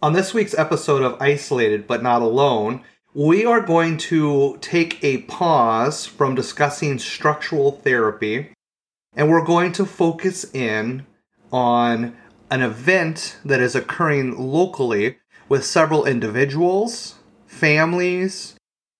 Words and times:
On 0.00 0.12
this 0.12 0.32
week's 0.32 0.56
episode 0.56 1.02
of 1.02 1.20
Isolated 1.20 1.88
but 1.88 2.04
Not 2.04 2.22
Alone, 2.22 2.84
we 3.14 3.44
are 3.44 3.60
going 3.60 3.96
to 3.96 4.56
take 4.60 5.02
a 5.02 5.22
pause 5.22 6.06
from 6.06 6.36
discussing 6.36 7.00
structural 7.00 7.72
therapy 7.72 8.52
and 9.16 9.28
we're 9.28 9.44
going 9.44 9.72
to 9.72 9.84
focus 9.84 10.54
in 10.54 11.04
on 11.52 12.16
an 12.48 12.62
event 12.62 13.38
that 13.44 13.58
is 13.58 13.74
occurring 13.74 14.38
locally 14.38 15.16
with 15.48 15.64
several 15.64 16.04
individuals, 16.04 17.16
families, 17.48 18.54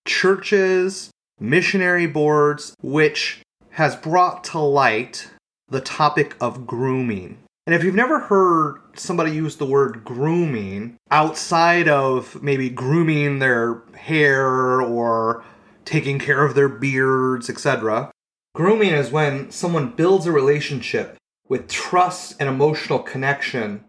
churches, 0.05 1.13
missionary 1.39 2.09
boards, 2.09 2.75
which 2.83 3.41
has 3.71 3.95
brought 3.95 4.43
to 4.43 4.59
light 4.59 5.31
the 5.69 5.81
topic 5.81 6.35
of 6.41 6.67
grooming. 6.67 7.39
And 7.69 7.75
if 7.75 7.85
you've 7.85 7.95
never 7.95 8.19
heard 8.19 8.81
somebody 8.95 9.31
use 9.33 9.57
the 9.57 9.67
word 9.67 10.03
grooming 10.03 10.97
outside 11.11 11.87
of 11.87 12.43
maybe 12.43 12.71
grooming 12.71 13.41
their 13.41 13.83
hair 13.95 14.81
or 14.81 15.45
taking 15.85 16.19
care 16.19 16.47
of 16.47 16.55
their 16.55 16.71
beards, 16.71 17.51
etc., 17.51 18.11
grooming 18.55 18.95
is 18.95 19.11
when 19.11 19.51
someone 19.51 19.91
builds 19.91 20.25
a 20.25 20.33
relationship 20.33 21.19
with 21.47 21.69
trust 21.69 22.37
and 22.41 22.49
emotional 22.49 23.01
connection 23.01 23.85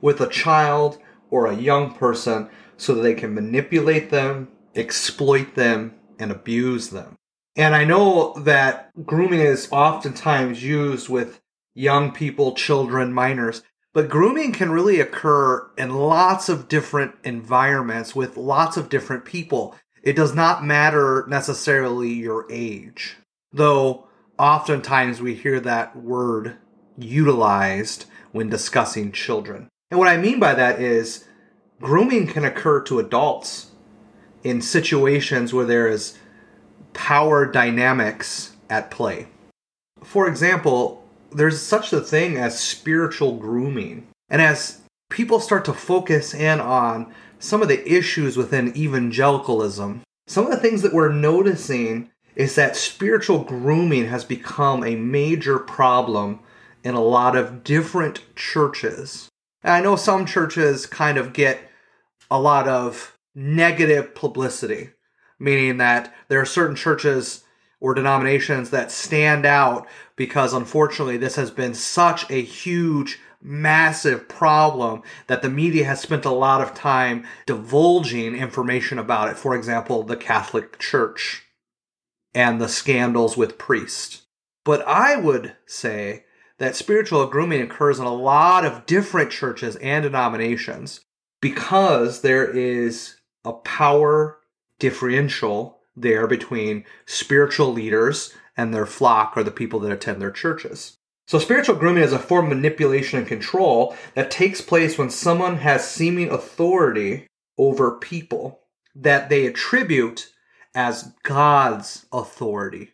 with 0.00 0.20
a 0.20 0.28
child 0.28 0.98
or 1.30 1.46
a 1.46 1.54
young 1.54 1.94
person 1.94 2.48
so 2.76 2.96
that 2.96 3.02
they 3.02 3.14
can 3.14 3.32
manipulate 3.32 4.10
them, 4.10 4.48
exploit 4.74 5.54
them, 5.54 5.94
and 6.18 6.32
abuse 6.32 6.90
them. 6.90 7.14
And 7.54 7.76
I 7.76 7.84
know 7.84 8.34
that 8.38 8.90
grooming 9.06 9.38
is 9.38 9.68
oftentimes 9.70 10.64
used 10.64 11.08
with 11.08 11.40
young 11.74 12.12
people, 12.12 12.52
children, 12.52 13.12
minors. 13.12 13.62
But 13.92 14.08
grooming 14.08 14.52
can 14.52 14.70
really 14.70 15.00
occur 15.00 15.70
in 15.76 15.94
lots 15.94 16.48
of 16.48 16.68
different 16.68 17.14
environments 17.22 18.14
with 18.14 18.36
lots 18.36 18.76
of 18.76 18.88
different 18.88 19.24
people. 19.24 19.76
It 20.02 20.16
does 20.16 20.34
not 20.34 20.64
matter 20.64 21.24
necessarily 21.28 22.12
your 22.12 22.46
age, 22.50 23.16
though 23.52 24.06
oftentimes 24.38 25.20
we 25.20 25.34
hear 25.34 25.60
that 25.60 25.96
word 25.96 26.56
utilized 26.98 28.06
when 28.32 28.48
discussing 28.48 29.12
children. 29.12 29.68
And 29.90 29.98
what 29.98 30.08
I 30.08 30.16
mean 30.16 30.40
by 30.40 30.54
that 30.54 30.80
is 30.80 31.24
grooming 31.80 32.26
can 32.26 32.44
occur 32.44 32.82
to 32.82 32.98
adults 32.98 33.70
in 34.42 34.60
situations 34.60 35.54
where 35.54 35.64
there 35.64 35.86
is 35.86 36.18
power 36.92 37.46
dynamics 37.46 38.56
at 38.68 38.90
play. 38.90 39.28
For 40.02 40.28
example, 40.28 41.03
there's 41.34 41.60
such 41.60 41.92
a 41.92 42.00
thing 42.00 42.36
as 42.36 42.58
spiritual 42.58 43.36
grooming. 43.36 44.06
And 44.28 44.40
as 44.40 44.80
people 45.10 45.40
start 45.40 45.64
to 45.66 45.72
focus 45.72 46.32
in 46.32 46.60
on 46.60 47.12
some 47.38 47.60
of 47.60 47.68
the 47.68 47.86
issues 47.90 48.36
within 48.36 48.76
evangelicalism, 48.76 50.02
some 50.26 50.44
of 50.46 50.50
the 50.50 50.56
things 50.56 50.82
that 50.82 50.94
we're 50.94 51.12
noticing 51.12 52.10
is 52.34 52.54
that 52.54 52.76
spiritual 52.76 53.44
grooming 53.44 54.06
has 54.06 54.24
become 54.24 54.82
a 54.82 54.96
major 54.96 55.58
problem 55.58 56.40
in 56.82 56.94
a 56.94 57.02
lot 57.02 57.36
of 57.36 57.62
different 57.62 58.22
churches. 58.34 59.28
And 59.62 59.72
I 59.72 59.80
know 59.80 59.96
some 59.96 60.26
churches 60.26 60.86
kind 60.86 61.18
of 61.18 61.32
get 61.32 61.60
a 62.30 62.40
lot 62.40 62.66
of 62.66 63.16
negative 63.34 64.14
publicity, 64.14 64.90
meaning 65.38 65.78
that 65.78 66.14
there 66.28 66.40
are 66.40 66.46
certain 66.46 66.76
churches 66.76 67.43
or 67.84 67.92
denominations 67.92 68.70
that 68.70 68.90
stand 68.90 69.44
out 69.44 69.86
because 70.16 70.54
unfortunately 70.54 71.18
this 71.18 71.36
has 71.36 71.50
been 71.50 71.74
such 71.74 72.24
a 72.30 72.40
huge 72.40 73.20
massive 73.42 74.26
problem 74.26 75.02
that 75.26 75.42
the 75.42 75.50
media 75.50 75.84
has 75.84 76.00
spent 76.00 76.24
a 76.24 76.30
lot 76.30 76.62
of 76.62 76.72
time 76.72 77.26
divulging 77.44 78.34
information 78.34 78.98
about 78.98 79.28
it. 79.28 79.36
For 79.36 79.54
example, 79.54 80.02
the 80.02 80.16
Catholic 80.16 80.78
Church 80.78 81.42
and 82.32 82.58
the 82.58 82.70
scandals 82.70 83.36
with 83.36 83.58
priests. 83.58 84.22
But 84.64 84.80
I 84.88 85.16
would 85.16 85.54
say 85.66 86.24
that 86.56 86.76
spiritual 86.76 87.26
grooming 87.26 87.60
occurs 87.60 87.98
in 87.98 88.06
a 88.06 88.14
lot 88.14 88.64
of 88.64 88.86
different 88.86 89.30
churches 89.30 89.76
and 89.76 90.04
denominations 90.04 91.00
because 91.42 92.22
there 92.22 92.50
is 92.50 93.16
a 93.44 93.52
power 93.52 94.38
differential 94.78 95.80
there 95.96 96.26
between 96.26 96.84
spiritual 97.06 97.72
leaders 97.72 98.34
and 98.56 98.72
their 98.72 98.86
flock 98.86 99.36
or 99.36 99.42
the 99.42 99.50
people 99.50 99.80
that 99.80 99.92
attend 99.92 100.20
their 100.20 100.30
churches. 100.30 100.96
So, 101.26 101.38
spiritual 101.38 101.76
grooming 101.76 102.02
is 102.02 102.12
a 102.12 102.18
form 102.18 102.46
of 102.46 102.56
manipulation 102.56 103.18
and 103.18 103.26
control 103.26 103.96
that 104.14 104.30
takes 104.30 104.60
place 104.60 104.98
when 104.98 105.08
someone 105.08 105.56
has 105.56 105.88
seeming 105.88 106.30
authority 106.30 107.26
over 107.56 107.98
people 107.98 108.60
that 108.94 109.30
they 109.30 109.46
attribute 109.46 110.30
as 110.74 111.14
God's 111.22 112.06
authority 112.12 112.90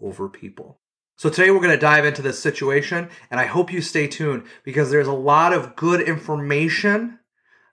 over 0.00 0.28
people. 0.28 0.78
So, 1.16 1.28
today 1.28 1.50
we're 1.50 1.58
going 1.58 1.70
to 1.70 1.76
dive 1.76 2.04
into 2.04 2.22
this 2.22 2.38
situation, 2.38 3.08
and 3.32 3.40
I 3.40 3.46
hope 3.46 3.72
you 3.72 3.80
stay 3.80 4.06
tuned 4.06 4.44
because 4.62 4.90
there's 4.90 5.08
a 5.08 5.12
lot 5.12 5.52
of 5.52 5.74
good 5.74 6.00
information 6.00 7.18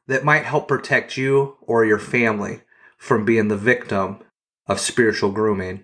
that 0.08 0.26
might 0.26 0.46
help 0.46 0.68
protect 0.68 1.18
you 1.18 1.58
or 1.62 1.86
your 1.86 2.00
family 2.00 2.62
from 2.98 3.26
being 3.26 3.48
the 3.48 3.58
victim 3.58 4.20
of 4.68 4.80
spiritual 4.80 5.32
grooming, 5.32 5.84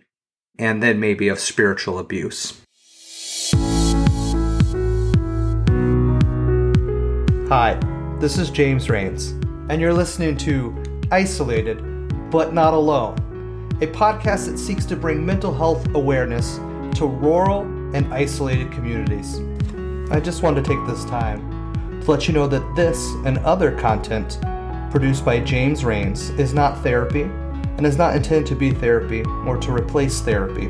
and 0.57 0.81
then 0.81 0.99
maybe 0.99 1.27
of 1.27 1.39
spiritual 1.39 1.99
abuse. 1.99 2.61
Hi, 7.49 7.77
this 8.19 8.37
is 8.37 8.49
James 8.49 8.89
Rains, 8.89 9.31
and 9.69 9.81
you're 9.81 9.93
listening 9.93 10.37
to 10.37 10.81
Isolated 11.11 11.81
But 12.29 12.53
Not 12.53 12.73
Alone, 12.73 13.17
a 13.81 13.87
podcast 13.87 14.45
that 14.45 14.57
seeks 14.57 14.85
to 14.85 14.95
bring 14.95 15.25
mental 15.25 15.53
health 15.53 15.85
awareness 15.93 16.57
to 16.95 17.05
rural 17.05 17.61
and 17.93 18.13
isolated 18.13 18.71
communities. 18.71 19.41
I 20.11 20.19
just 20.19 20.41
want 20.41 20.55
to 20.55 20.63
take 20.63 20.85
this 20.87 21.03
time 21.05 22.01
to 22.01 22.11
let 22.11 22.27
you 22.27 22.33
know 22.33 22.47
that 22.47 22.75
this 22.75 23.03
and 23.25 23.39
other 23.39 23.77
content 23.77 24.39
produced 24.89 25.25
by 25.25 25.39
James 25.39 25.83
Rains 25.83 26.29
is 26.31 26.53
not 26.53 26.81
therapy 26.81 27.29
and 27.79 27.87
is 27.87 27.97
not 27.97 28.13
intended 28.13 28.45
to 28.45 28.55
be 28.55 28.71
therapy 28.71 29.23
or 29.45 29.55
to 29.55 29.71
replace 29.71 30.19
therapy. 30.19 30.67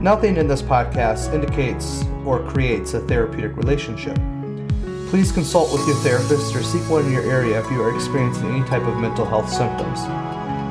Nothing 0.00 0.36
in 0.36 0.46
this 0.46 0.62
podcast 0.62 1.34
indicates 1.34 2.04
or 2.24 2.48
creates 2.48 2.94
a 2.94 3.00
therapeutic 3.00 3.56
relationship. 3.56 4.16
Please 5.08 5.32
consult 5.32 5.72
with 5.72 5.84
your 5.88 5.96
therapist 5.96 6.54
or 6.54 6.62
seek 6.62 6.88
one 6.88 7.06
in 7.06 7.10
your 7.10 7.28
area 7.28 7.58
if 7.58 7.68
you 7.72 7.82
are 7.82 7.92
experiencing 7.92 8.46
any 8.50 8.64
type 8.68 8.84
of 8.84 8.98
mental 8.98 9.24
health 9.24 9.52
symptoms. 9.52 10.04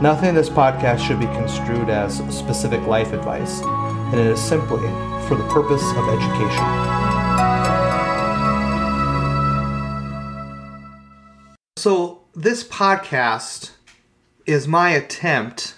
Nothing 0.01 0.29
in 0.29 0.35
this 0.35 0.47
podcast 0.47 1.05
should 1.05 1.19
be 1.19 1.25
construed 1.25 1.89
as 1.89 2.19
specific 2.33 2.79
life 2.87 3.11
advice, 3.11 3.59
and 3.59 4.15
it 4.21 4.27
is 4.27 4.39
simply 4.39 4.87
for 5.27 5.35
the 5.35 5.45
purpose 5.49 5.83
of 5.97 6.07
education. 6.07 6.63
So, 11.75 12.21
this 12.33 12.63
podcast 12.63 13.71
is 14.45 14.67
my 14.67 14.91
attempt 14.91 15.77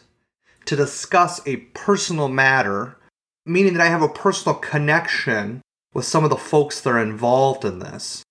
to 0.66 0.76
discuss 0.76 1.46
a 1.46 1.58
personal 1.58 2.28
matter, 2.28 2.98
meaning 3.46 3.74
that 3.74 3.86
I 3.86 3.90
have 3.90 4.02
a 4.02 4.09
personal 4.09 4.56
connection 4.58 5.62
with 5.94 6.06
some 6.06 6.24
of 6.24 6.30
the 6.30 6.36
folks 6.36 6.81
that 6.81 6.90
are 6.90 7.00
involved 7.00 7.64
in 7.64 7.80
this, 7.80 8.24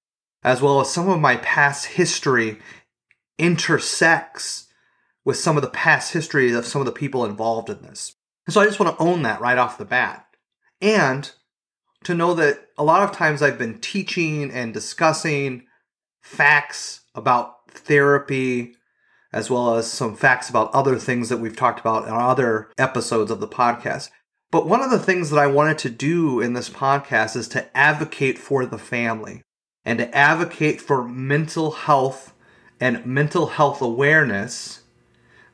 as 0.42 0.60
well 0.60 0.80
as 0.80 0.90
some 0.90 1.08
of 1.08 1.20
my 1.20 1.36
past 1.36 1.86
history 1.86 2.58
intersects 3.38 4.66
with 5.24 5.38
some 5.38 5.56
of 5.56 5.62
the 5.62 5.70
past 5.70 6.12
history 6.12 6.52
of 6.52 6.66
some 6.66 6.80
of 6.80 6.86
the 6.86 6.92
people 6.92 7.24
involved 7.24 7.70
in 7.70 7.82
this. 7.82 8.14
And 8.46 8.52
so 8.52 8.60
I 8.60 8.66
just 8.66 8.78
want 8.78 8.96
to 8.96 9.02
own 9.02 9.22
that 9.22 9.40
right 9.40 9.56
off 9.56 9.78
the 9.78 9.84
bat. 9.84 10.26
And 10.80 11.30
to 12.04 12.14
know 12.14 12.34
that 12.34 12.68
a 12.76 12.84
lot 12.84 13.02
of 13.02 13.16
times 13.16 13.40
I've 13.40 13.58
been 13.58 13.78
teaching 13.78 14.50
and 14.50 14.74
discussing 14.74 15.64
facts 16.22 17.00
about 17.14 17.70
therapy, 17.70 18.76
as 19.34 19.50
well 19.50 19.74
as 19.74 19.90
some 19.90 20.14
facts 20.14 20.48
about 20.48 20.72
other 20.72 20.96
things 20.96 21.28
that 21.28 21.38
we've 21.38 21.56
talked 21.56 21.80
about 21.80 22.06
in 22.06 22.14
other 22.14 22.70
episodes 22.78 23.32
of 23.32 23.40
the 23.40 23.48
podcast. 23.48 24.08
But 24.52 24.68
one 24.68 24.80
of 24.80 24.92
the 24.92 24.98
things 25.00 25.30
that 25.30 25.40
I 25.40 25.48
wanted 25.48 25.76
to 25.78 25.90
do 25.90 26.40
in 26.40 26.52
this 26.52 26.70
podcast 26.70 27.34
is 27.34 27.48
to 27.48 27.76
advocate 27.76 28.38
for 28.38 28.64
the 28.64 28.78
family 28.78 29.42
and 29.84 29.98
to 29.98 30.16
advocate 30.16 30.80
for 30.80 31.02
mental 31.02 31.72
health 31.72 32.32
and 32.78 33.04
mental 33.04 33.48
health 33.48 33.82
awareness 33.82 34.82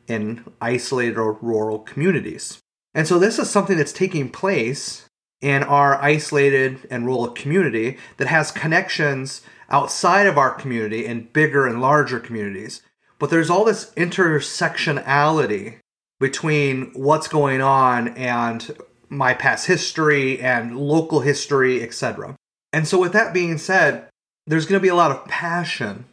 in 0.07 0.45
isolated 0.61 1.17
or 1.17 1.39
rural 1.41 1.79
communities. 1.79 2.59
And 2.95 3.09
so 3.09 3.19
this 3.19 3.39
is 3.39 3.49
something 3.49 3.79
that's 3.79 3.95
taking 3.95 4.29
place 4.29 5.07
in 5.41 5.63
our 5.63 5.97
isolated 6.03 6.87
and 6.91 7.07
rural 7.07 7.29
community 7.29 7.97
that 8.19 8.29
has 8.29 8.51
connections 8.51 9.41
outside 9.71 10.27
of 10.27 10.37
our 10.37 10.53
community 10.53 11.07
in 11.07 11.31
bigger 11.33 11.67
and 11.67 11.81
larger 11.81 12.21
communities. 12.21 12.83
But 13.21 13.31
there's 13.31 13.51
all 13.51 13.65
this 13.65 13.93
intersectionality 13.97 15.77
between 16.19 16.91
what's 16.95 17.29
going 17.29 17.61
on 17.61 18.09
and 18.09 18.77
my 19.09 19.35
past 19.35 19.67
history 19.67 20.41
and 20.41 20.77
local 20.77 21.21
history, 21.21 21.83
etc. 21.83 22.35
And 22.73 22.89
so, 22.89 22.99
with 22.99 23.13
that 23.13 23.35
being 23.35 23.59
said, 23.59 24.09
there's 24.47 24.67
going 24.67 24.79
to 24.79 24.83
be 24.83 24.89
a 24.89 24.95
lot 24.95 25.11
of 25.11 25.27
passion 25.27 26.07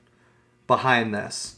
behind 0.68 1.16
this. 1.16 1.56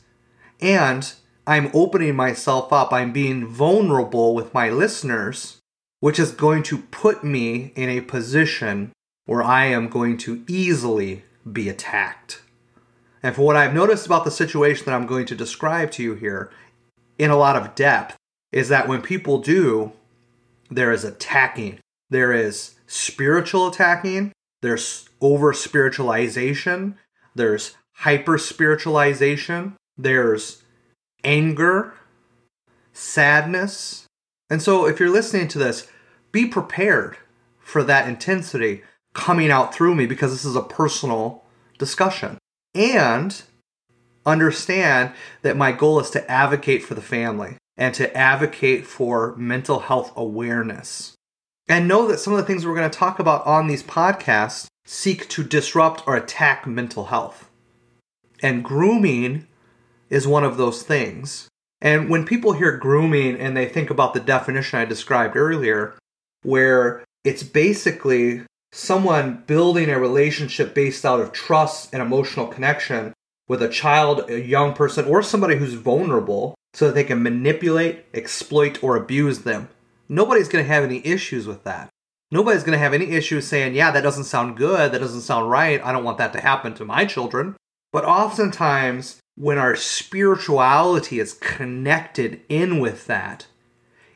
And 0.62 1.12
I'm 1.48 1.72
opening 1.74 2.16
myself 2.16 2.72
up, 2.72 2.94
I'm 2.94 3.12
being 3.12 3.48
vulnerable 3.48 4.36
with 4.36 4.54
my 4.54 4.69
listeners, 4.69 5.57
which 6.00 6.19
is 6.19 6.31
going 6.31 6.62
to 6.63 6.78
put 6.78 7.24
me 7.24 7.74
in 7.75 7.90
a 7.90 8.02
position 8.02 8.92
where 9.25 9.42
I 9.42 9.66
am 9.66 9.90
going 9.90 10.18
to 10.19 10.44
easily 10.48 11.24
be 11.52 11.69
attacked. 11.69 12.42
And 13.21 13.36
for 13.36 13.42
what 13.42 13.56
I've 13.56 13.74
noticed 13.74 14.06
about 14.06 14.24
the 14.24 14.31
situation 14.31 14.86
that 14.86 14.95
I'm 14.95 15.06
going 15.06 15.25
to 15.27 15.36
describe 15.36 15.92
to 15.92 16.04
you 16.04 16.13
here 16.16 16.50
in 17.18 17.30
a 17.30 17.38
lot 17.38 17.56
of 17.56 17.75
depth 17.75 18.16
is 18.51 18.69
that 18.69 18.88
when 18.88 19.01
people 19.01 19.39
do, 19.39 19.92
there 20.69 20.92
is 20.92 21.04
attacking, 21.04 21.80
there 22.10 22.31
is 22.31 22.75
spiritual 22.88 23.68
attacking, 23.68 24.31
there's 24.62 25.10
over 25.21 25.54
spiritualization, 25.54 26.95
there's 27.36 27.75
hyper 27.98 28.38
spiritualization, 28.38 29.75
there's 29.98 30.63
anger, 31.24 31.94
sadness. 32.94 34.06
And 34.50 34.62
so 34.62 34.88
if 34.88 35.00
you're 35.00 35.10
listening 35.10 35.48
to 35.50 35.60
this, 35.60 35.88
be 36.31 36.45
prepared 36.45 37.18
for 37.60 37.83
that 37.83 38.07
intensity 38.07 38.83
coming 39.13 39.51
out 39.51 39.74
through 39.74 39.95
me 39.95 40.06
because 40.06 40.31
this 40.31 40.45
is 40.45 40.56
a 40.56 40.62
personal 40.62 41.44
discussion. 41.77 42.38
And 42.80 43.42
understand 44.26 45.12
that 45.42 45.58
my 45.58 45.74
goal 45.74 46.00
is 46.00 46.10
to 46.12 46.31
advocate 46.31 46.81
for 46.81 46.94
the 46.94 47.02
family 47.02 47.58
and 47.76 47.94
to 47.96 48.16
advocate 48.16 48.86
for 48.86 49.36
mental 49.36 49.80
health 49.80 50.14
awareness. 50.16 51.14
And 51.68 51.90
know 51.90 52.08
that 52.08 52.20
some 52.20 52.31
of 52.34 52.40
the 52.40 52.46
things 52.46 52.66
we're 52.66 52.76
going 52.76 52.90
to 52.90 52.98
talk 52.98 53.20
about 53.20 53.46
on 53.46 53.68
these 53.68 53.84
podcasts 53.84 54.68
seek 54.86 55.28
to 55.30 55.44
disrupt 55.44 56.08
or 56.08 56.16
attack 56.16 56.66
mental 56.66 57.06
health. 57.06 57.50
And 58.42 58.64
grooming 58.64 59.46
is 60.10 60.26
one 60.26 60.46
of 60.46 60.56
those 60.56 60.81
things. 60.81 61.50
And 61.81 62.10
when 62.10 62.26
people 62.26 62.54
hear 62.54 62.78
grooming 62.78 63.38
and 63.38 63.58
they 63.58 63.68
think 63.68 63.90
about 63.90 64.14
the 64.14 64.22
definition 64.22 64.80
I 64.80 64.86
described 64.86 65.36
earlier, 65.36 65.96
where 66.44 67.04
it's 67.26 67.44
basically 67.44 68.44
someone 68.71 69.44
building 69.48 69.89
a 69.89 70.00
relationship 70.00 70.74
based 70.74 71.06
out 71.06 71.19
of 71.19 71.31
trust 71.31 71.94
and 71.94 72.01
emotional 72.01 72.48
connection 72.48 73.13
with 73.48 73.62
a 73.62 73.69
child, 73.69 74.30
a 74.30 74.39
young 74.39 74.74
person, 74.74 75.06
or 75.06 75.24
somebody 75.24 75.56
who's 75.56 75.74
vulnerable 75.74 76.56
so 76.74 76.86
that 76.86 76.94
they 76.94 77.04
can 77.04 77.24
manipulate, 77.24 78.06
exploit, 78.13 78.83
or 78.83 78.95
abuse 78.95 79.39
them. 79.39 79.69
Nobody's 80.07 80.48
going 80.48 80.63
to 80.63 80.71
have 80.71 80.83
any 80.83 81.06
issues 81.06 81.48
with 81.48 81.63
that. 81.63 81.89
Nobody's 82.31 82.63
going 82.63 82.77
to 82.77 82.83
have 82.83 82.94
any 82.94 83.12
issues 83.12 83.48
saying, 83.48 83.74
yeah, 83.74 83.89
that 83.89 84.01
doesn't 84.01 84.25
sound 84.25 84.56
good, 84.56 84.92
that 84.92 85.00
doesn't 85.00 85.21
sound 85.21 85.50
right, 85.50 85.83
I 85.83 85.92
don't 85.92 86.04
want 86.04 86.19
that 86.19 86.31
to 86.33 86.42
happen 86.42 86.75
to 86.75 86.86
my 86.86 87.06
children. 87.06 87.56
But 87.92 88.06
oftentimes, 88.06 89.19
when 89.36 89.57
our 89.57 89.75
spirituality 89.75 91.19
is 91.19 91.33
connected 91.33 92.42
in 92.48 92.80
with 92.80 93.07
that, 93.07 93.48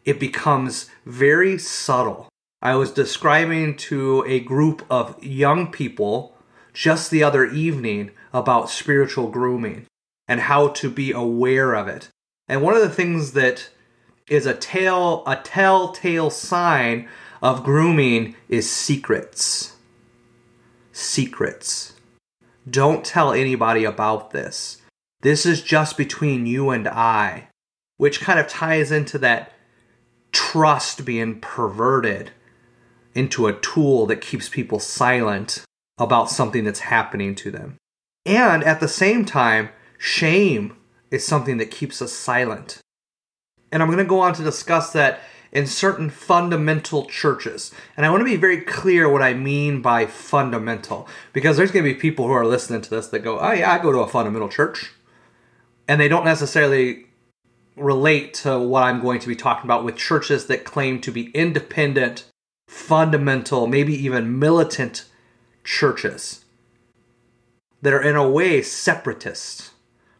it 0.06 0.20
becomes 0.20 0.92
very 1.06 1.58
subtle. 1.58 2.28
I 2.64 2.76
was 2.76 2.92
describing 2.92 3.76
to 3.90 4.24
a 4.26 4.40
group 4.40 4.86
of 4.90 5.22
young 5.22 5.70
people 5.70 6.38
just 6.74 7.12
the 7.12 7.22
other 7.22 7.46
evening 7.46 8.12
about 8.32 8.70
spiritual 8.70 9.28
grooming 9.28 9.86
and 10.30 10.40
how 10.40 10.70
to 10.70 10.90
be 10.90 11.12
aware 11.12 11.74
of 11.74 11.90
it. 11.90 12.08
And 12.48 12.62
one 12.62 12.74
of 12.74 12.82
the 12.82 12.88
things 12.90 13.34
that 13.34 13.70
is 14.30 14.46
a 14.46 14.54
tell 14.54 15.24
a 15.28 15.36
telltale 15.36 16.30
sign 16.30 17.10
of 17.42 17.66
grooming 17.66 18.34
is 18.48 18.72
secrets. 18.72 19.76
Secrets. 20.94 21.92
Don't 22.70 23.04
tell 23.04 23.34
anybody 23.34 23.84
about 23.84 24.32
this. 24.32 24.82
This 25.20 25.46
is 25.46 25.62
just 25.62 25.98
between 25.98 26.46
you 26.46 26.70
and 26.70 26.88
I, 26.88 27.50
which 27.98 28.22
kind 28.22 28.40
of 28.40 28.48
ties 28.48 28.90
into 28.90 29.18
that 29.18 29.52
trust 30.32 31.04
being 31.04 31.42
perverted 31.42 32.32
into 33.16 33.48
a 33.48 33.54
tool 33.54 34.06
that 34.08 34.22
keeps 34.22 34.50
people 34.50 34.80
silent 34.80 35.64
about 35.98 36.30
something 36.30 36.64
that's 36.64 36.80
happening 36.82 37.36
to 37.36 37.52
them. 37.52 37.78
And 38.26 38.64
at 38.64 38.80
the 38.80 38.88
same 38.88 39.26
time, 39.26 39.70
shame 39.98 40.78
is 41.12 41.26
something 41.26 41.58
that 41.58 41.72
keeps 41.72 42.02
us 42.02 42.12
silent. 42.12 42.80
And 43.72 43.82
I'm 43.82 43.90
going 43.90 44.00
to 44.00 44.06
go 44.06 44.20
on 44.20 44.34
to 44.34 44.44
discuss 44.44 44.92
that 44.94 45.20
in 45.52 45.68
certain 45.68 46.10
fundamental 46.10 47.06
churches. 47.06 47.72
And 47.96 48.06
I 48.06 48.10
want 48.10 48.22
to 48.22 48.26
be 48.26 48.36
very 48.36 48.62
clear 48.62 49.08
what 49.08 49.22
I 49.22 49.36
mean 49.36 49.82
by 49.82 50.08
fundamental, 50.08 51.08
because 51.32 51.58
there's 51.58 51.72
going 51.72 51.86
to 51.86 51.94
be 51.94 52.00
people 52.00 52.26
who 52.26 52.34
are 52.34 52.46
listening 52.46 52.82
to 52.82 52.90
this 52.90 53.08
that 53.08 53.20
go, 53.20 53.40
oh, 53.40 53.52
yeah, 53.52 53.72
I 53.72 53.78
go 53.78 53.92
to 53.92 54.00
a 54.00 54.08
fundamental 54.08 54.50
church. 54.50 54.92
And 55.88 56.02
they 56.02 56.08
don't 56.08 56.26
necessarily 56.26 57.06
relate 57.76 58.34
to 58.36 58.58
what 58.60 58.84
I'm 58.84 59.02
going 59.02 59.20
to 59.20 59.28
be 59.28 59.36
talking 59.36 59.66
about 59.66 59.84
with 59.84 59.96
churches 59.96 60.48
that 60.48 60.64
claim 60.64 61.00
to 61.02 61.12
be 61.12 61.30
independent 61.32 62.26
fundamental, 62.68 63.68
maybe 63.68 63.94
even 63.94 64.40
militant 64.40 65.06
churches 65.64 66.44
that 67.82 67.94
are 67.94 68.02
in 68.02 68.16
a 68.16 68.30
way 68.30 68.62
separatist 68.62 69.72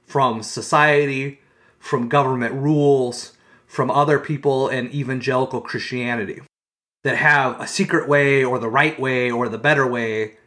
from 0.04 0.44
society, 0.44 1.40
from 1.80 2.10
government 2.10 2.54
rules, 2.54 3.34
from 3.66 3.90
other 3.90 4.20
people 4.20 4.70
in 4.70 4.94
evangelical 4.94 5.62
Christianity 5.62 6.42
that 7.04 7.18
have 7.18 7.60
a 7.60 7.68
secret 7.68 8.08
way 8.08 8.44
or 8.44 8.60
the 8.60 8.70
right 8.70 9.00
way 9.00 9.32
or 9.32 9.50
the 9.50 9.58
better 9.58 9.86
way 9.88 10.38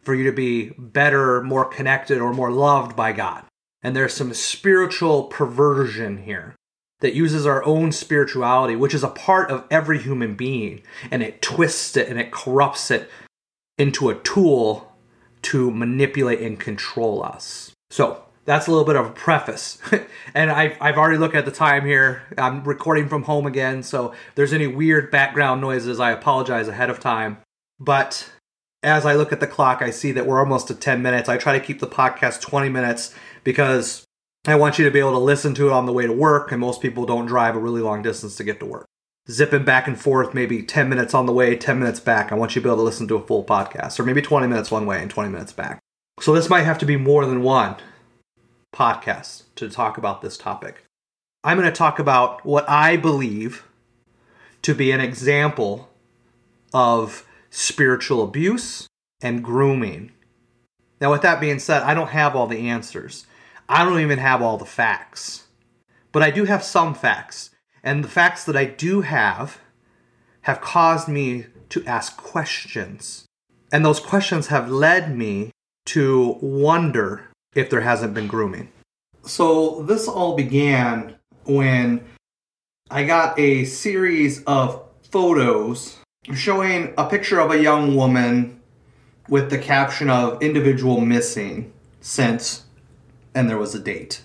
for 0.00 0.14
you 0.14 0.24
to 0.24 0.32
be 0.32 0.70
better, 0.78 1.42
more 1.42 1.64
connected, 1.64 2.18
or 2.18 2.32
more 2.32 2.50
loved 2.50 2.96
by 2.96 3.12
God. 3.12 3.44
And 3.82 3.94
there's 3.94 4.14
some 4.14 4.32
spiritual 4.32 5.24
perversion 5.24 6.18
here 6.18 6.54
that 7.00 7.14
uses 7.14 7.46
our 7.46 7.64
own 7.64 7.92
spirituality, 7.92 8.76
which 8.76 8.94
is 8.94 9.04
a 9.04 9.08
part 9.08 9.50
of 9.50 9.64
every 9.70 9.98
human 9.98 10.34
being, 10.34 10.82
and 11.10 11.22
it 11.22 11.40
twists 11.42 11.96
it 11.96 12.08
and 12.08 12.18
it 12.18 12.32
corrupts 12.32 12.90
it 12.90 13.10
into 13.76 14.10
a 14.10 14.14
tool 14.16 14.92
to 15.42 15.70
manipulate 15.70 16.40
and 16.40 16.58
control 16.58 17.22
us. 17.22 17.72
So, 17.90 18.24
that's 18.48 18.66
a 18.66 18.70
little 18.70 18.86
bit 18.86 18.96
of 18.96 19.04
a 19.04 19.10
preface. 19.10 19.78
and 20.34 20.50
I've, 20.50 20.74
I've 20.80 20.96
already 20.96 21.18
looked 21.18 21.34
at 21.34 21.44
the 21.44 21.50
time 21.50 21.84
here. 21.84 22.22
I'm 22.38 22.64
recording 22.64 23.06
from 23.06 23.24
home 23.24 23.46
again, 23.46 23.82
so 23.82 24.12
if 24.12 24.34
there's 24.36 24.54
any 24.54 24.66
weird 24.66 25.10
background 25.10 25.60
noises, 25.60 26.00
I 26.00 26.12
apologize 26.12 26.66
ahead 26.66 26.88
of 26.88 26.98
time. 26.98 27.36
But 27.78 28.30
as 28.82 29.04
I 29.04 29.14
look 29.14 29.34
at 29.34 29.40
the 29.40 29.46
clock, 29.46 29.82
I 29.82 29.90
see 29.90 30.12
that 30.12 30.24
we're 30.24 30.40
almost 30.40 30.70
at 30.70 30.80
10 30.80 31.02
minutes. 31.02 31.28
I 31.28 31.36
try 31.36 31.58
to 31.58 31.64
keep 31.64 31.80
the 31.80 31.86
podcast 31.86 32.40
20 32.40 32.70
minutes 32.70 33.14
because 33.44 34.06
I 34.50 34.56
want 34.56 34.78
you 34.78 34.84
to 34.84 34.90
be 34.90 34.98
able 34.98 35.12
to 35.12 35.18
listen 35.18 35.54
to 35.54 35.68
it 35.68 35.72
on 35.72 35.86
the 35.86 35.92
way 35.92 36.06
to 36.06 36.12
work, 36.12 36.52
and 36.52 36.60
most 36.60 36.80
people 36.80 37.04
don't 37.04 37.26
drive 37.26 37.54
a 37.54 37.58
really 37.58 37.82
long 37.82 38.02
distance 38.02 38.36
to 38.36 38.44
get 38.44 38.60
to 38.60 38.66
work. 38.66 38.86
Zipping 39.30 39.64
back 39.64 39.86
and 39.86 40.00
forth, 40.00 40.32
maybe 40.32 40.62
10 40.62 40.88
minutes 40.88 41.12
on 41.12 41.26
the 41.26 41.32
way, 41.32 41.54
10 41.54 41.78
minutes 41.78 42.00
back. 42.00 42.32
I 42.32 42.34
want 42.34 42.54
you 42.56 42.62
to 42.62 42.66
be 42.66 42.70
able 42.70 42.78
to 42.78 42.82
listen 42.82 43.06
to 43.08 43.16
a 43.16 43.26
full 43.26 43.44
podcast, 43.44 44.00
or 44.00 44.04
maybe 44.04 44.22
20 44.22 44.46
minutes 44.46 44.70
one 44.70 44.86
way 44.86 45.02
and 45.02 45.10
20 45.10 45.28
minutes 45.28 45.52
back. 45.52 45.80
So 46.20 46.32
this 46.32 46.48
might 46.48 46.62
have 46.62 46.78
to 46.78 46.86
be 46.86 46.96
more 46.96 47.26
than 47.26 47.42
one 47.42 47.76
podcast 48.74 49.42
to 49.56 49.68
talk 49.68 49.98
about 49.98 50.22
this 50.22 50.38
topic. 50.38 50.84
I'm 51.44 51.58
going 51.58 51.70
to 51.70 51.76
talk 51.76 51.98
about 51.98 52.44
what 52.44 52.68
I 52.68 52.96
believe 52.96 53.64
to 54.62 54.74
be 54.74 54.92
an 54.92 55.00
example 55.00 55.90
of 56.72 57.26
spiritual 57.50 58.22
abuse 58.22 58.86
and 59.20 59.44
grooming. 59.44 60.12
Now, 61.00 61.12
with 61.12 61.22
that 61.22 61.40
being 61.40 61.58
said, 61.58 61.82
I 61.82 61.94
don't 61.94 62.08
have 62.08 62.34
all 62.34 62.46
the 62.46 62.68
answers. 62.68 63.26
I 63.68 63.84
don't 63.84 64.00
even 64.00 64.18
have 64.18 64.40
all 64.40 64.56
the 64.56 64.64
facts. 64.64 65.44
But 66.12 66.22
I 66.22 66.30
do 66.30 66.44
have 66.44 66.64
some 66.64 66.94
facts. 66.94 67.50
And 67.82 68.02
the 68.02 68.08
facts 68.08 68.44
that 68.44 68.56
I 68.56 68.64
do 68.64 69.02
have 69.02 69.58
have 70.42 70.60
caused 70.60 71.08
me 71.08 71.46
to 71.68 71.84
ask 71.84 72.16
questions. 72.16 73.26
And 73.70 73.84
those 73.84 74.00
questions 74.00 74.46
have 74.46 74.70
led 74.70 75.14
me 75.14 75.50
to 75.86 76.38
wonder 76.40 77.28
if 77.54 77.68
there 77.68 77.82
hasn't 77.82 78.14
been 78.14 78.26
grooming. 78.26 78.70
So 79.22 79.82
this 79.82 80.08
all 80.08 80.36
began 80.36 81.16
when 81.44 82.04
I 82.90 83.04
got 83.04 83.38
a 83.38 83.64
series 83.66 84.42
of 84.44 84.82
photos 85.10 85.98
showing 86.34 86.94
a 86.96 87.08
picture 87.08 87.40
of 87.40 87.50
a 87.50 87.62
young 87.62 87.96
woman 87.96 88.60
with 89.28 89.50
the 89.50 89.58
caption 89.58 90.08
of 90.08 90.42
individual 90.42 91.00
missing 91.00 91.72
since 92.00 92.64
and 93.34 93.48
there 93.48 93.58
was 93.58 93.74
a 93.74 93.78
date. 93.78 94.22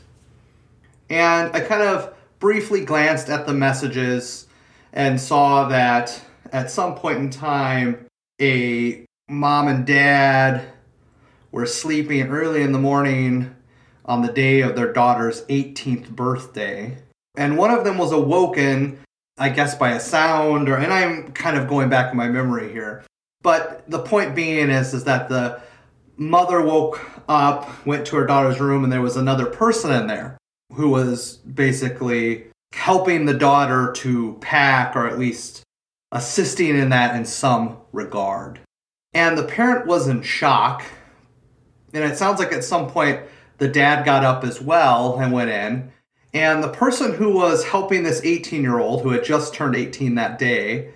And 1.10 1.56
I 1.56 1.60
kind 1.60 1.82
of 1.82 2.14
briefly 2.40 2.84
glanced 2.84 3.30
at 3.30 3.46
the 3.46 3.54
messages 3.54 4.48
and 4.92 5.20
saw 5.20 5.68
that 5.70 6.22
at 6.52 6.70
some 6.70 6.96
point 6.96 7.20
in 7.20 7.30
time, 7.30 8.06
a 8.42 9.06
mom 9.30 9.68
and 9.68 9.86
dad 9.86 10.66
were 11.52 11.66
sleeping 11.66 12.28
early 12.28 12.62
in 12.62 12.72
the 12.72 12.80
morning 12.80 13.56
on 14.06 14.22
the 14.22 14.32
day 14.32 14.62
of 14.62 14.76
their 14.76 14.92
daughter's 14.92 15.44
18th 15.46 16.10
birthday. 16.10 16.98
And 17.36 17.58
one 17.58 17.72
of 17.72 17.84
them 17.84 17.98
was 17.98 18.12
awoken, 18.12 19.00
I 19.38 19.50
guess, 19.50 19.76
by 19.76 19.92
a 19.92 20.00
sound, 20.00 20.70
or 20.70 20.76
and 20.76 20.94
I'm 20.94 21.32
kind 21.32 21.58
of 21.58 21.68
going 21.68 21.90
back 21.90 22.12
in 22.12 22.18
my 22.18 22.28
memory 22.28 22.72
here. 22.72 23.04
But 23.42 23.90
the 23.90 24.00
point 24.00 24.36
being 24.36 24.70
is, 24.70 24.94
is 24.94 25.04
that 25.06 25.30
the 25.30 25.62
mother 26.18 26.62
woke 26.62 27.02
up, 27.28 27.86
went 27.86 28.06
to 28.08 28.16
her 28.18 28.26
daughter's 28.26 28.60
room, 28.60 28.84
and 28.84 28.92
there 28.92 29.02
was 29.02 29.18
another 29.18 29.46
person 29.46 29.92
in 29.92 30.08
there 30.08 30.38
who 30.74 30.90
was 30.90 31.38
basically 31.38 32.46
helping 32.74 33.26
the 33.26 33.34
daughter 33.34 33.92
to 33.94 34.38
pack 34.42 34.96
or 34.96 35.08
at 35.08 35.20
least 35.20 35.64
assisting 36.12 36.78
in 36.78 36.90
that 36.90 37.16
in 37.16 37.26
some 37.26 37.78
regard. 37.92 38.60
And 39.14 39.38
the 39.38 39.44
parent 39.44 39.86
was 39.86 40.08
in 40.08 40.24
shock. 40.24 40.84
And 41.94 42.04
it 42.04 42.18
sounds 42.18 42.40
like 42.40 42.52
at 42.52 42.64
some 42.64 42.90
point 42.90 43.22
the 43.60 43.68
dad 43.68 44.06
got 44.06 44.24
up 44.24 44.44
as 44.44 44.60
well 44.60 45.20
and 45.20 45.32
went 45.32 45.52
in. 45.52 45.92
And 46.34 46.64
the 46.64 46.70
person 46.70 47.14
who 47.14 47.36
was 47.36 47.64
helping 47.64 48.04
this 48.04 48.22
18 48.24 48.64
year 48.64 48.80
old, 48.80 49.04
who 49.04 49.12
had 49.12 49.24
just 49.24 49.54
turned 49.54 49.76
18 49.76 50.16
that 50.16 50.40
day, 50.40 50.94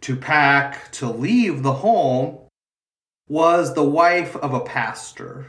to 0.00 0.16
pack 0.16 0.90
to 0.92 1.08
leave 1.08 1.62
the 1.62 1.72
home 1.72 2.38
was 3.28 3.74
the 3.74 3.84
wife 3.84 4.36
of 4.36 4.54
a 4.54 4.60
pastor. 4.60 5.46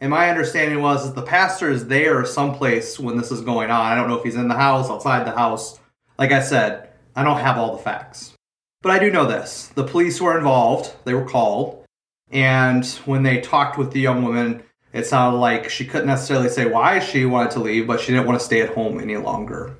And 0.00 0.10
my 0.10 0.30
understanding 0.30 0.80
was 0.80 1.06
that 1.06 1.14
the 1.14 1.26
pastor 1.26 1.70
is 1.70 1.86
there 1.86 2.24
someplace 2.24 2.98
when 2.98 3.16
this 3.16 3.30
is 3.30 3.42
going 3.42 3.70
on. 3.70 3.92
I 3.92 3.94
don't 3.94 4.08
know 4.08 4.18
if 4.18 4.24
he's 4.24 4.34
in 4.34 4.48
the 4.48 4.54
house, 4.54 4.88
outside 4.88 5.26
the 5.26 5.32
house. 5.32 5.78
Like 6.18 6.32
I 6.32 6.40
said, 6.40 6.90
I 7.14 7.22
don't 7.22 7.40
have 7.40 7.58
all 7.58 7.76
the 7.76 7.82
facts. 7.82 8.34
But 8.82 8.92
I 8.92 8.98
do 8.98 9.10
know 9.10 9.26
this. 9.26 9.68
The 9.74 9.84
police 9.84 10.20
were 10.20 10.36
involved, 10.36 10.94
they 11.04 11.12
were 11.12 11.28
called, 11.28 11.84
and 12.30 12.86
when 13.04 13.24
they 13.24 13.40
talked 13.40 13.76
with 13.76 13.92
the 13.92 14.00
young 14.00 14.22
woman, 14.22 14.62
it 14.92 15.06
sounded 15.06 15.38
like 15.38 15.68
she 15.68 15.84
couldn't 15.84 16.06
necessarily 16.06 16.48
say 16.48 16.66
why 16.66 16.98
she 17.00 17.26
wanted 17.26 17.52
to 17.52 17.60
leave, 17.60 17.86
but 17.86 18.00
she 18.00 18.12
didn't 18.12 18.26
want 18.26 18.38
to 18.38 18.44
stay 18.44 18.60
at 18.62 18.74
home 18.74 19.00
any 19.00 19.16
longer. 19.16 19.76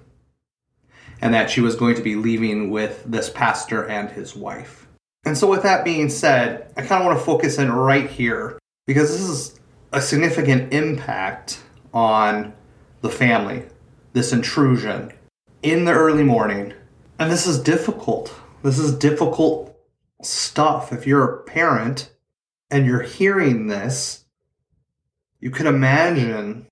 And 1.21 1.35
that 1.35 1.51
she 1.51 1.61
was 1.61 1.77
going 1.77 1.95
to 1.97 2.03
be 2.03 2.15
leaving 2.15 2.71
with 2.71 3.05
this 3.05 3.31
pastor 3.31 3.87
and 3.87 4.11
his 4.11 4.35
wife. 4.35 4.87
And 5.25 5.37
so, 5.37 5.49
with 5.49 5.63
that 5.63 5.85
being 5.85 6.09
said, 6.09 6.73
I 6.77 6.83
kind 6.83 7.03
of 7.03 7.07
want 7.07 7.19
to 7.19 7.25
focus 7.25 7.59
in 7.59 7.71
right 7.71 8.09
here 8.09 8.59
because 8.87 9.11
this 9.11 9.29
is 9.29 9.61
a 9.93 10.01
significant 10.01 10.73
impact 10.73 11.61
on 11.93 12.55
the 13.03 13.11
family, 13.11 13.65
this 14.13 14.33
intrusion 14.33 15.13
in 15.63 15.85
the 15.85 15.93
early 15.93 16.23
morning. 16.23 16.73
And 17.19 17.31
this 17.31 17.47
is 17.47 17.63
difficult. 17.63 18.35
This 18.63 18.79
is 18.79 18.97
difficult 18.97 19.77
stuff. 20.23 20.93
If 20.93 21.07
you're 21.07 21.25
a 21.25 21.43
parent 21.43 22.13
and 22.71 22.87
you're 22.87 23.03
hearing 23.03 23.67
this, 23.67 24.25
you 25.41 25.51
can 25.51 25.67
imagine 25.67 26.67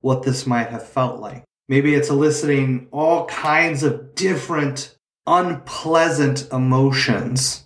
what 0.00 0.22
this 0.22 0.46
might 0.46 0.70
have 0.70 0.86
felt 0.86 1.20
like. 1.20 1.44
Maybe 1.68 1.94
it's 1.94 2.10
eliciting 2.10 2.88
all 2.90 3.26
kinds 3.26 3.82
of 3.82 4.14
different 4.14 4.96
unpleasant 5.26 6.48
emotions 6.52 7.65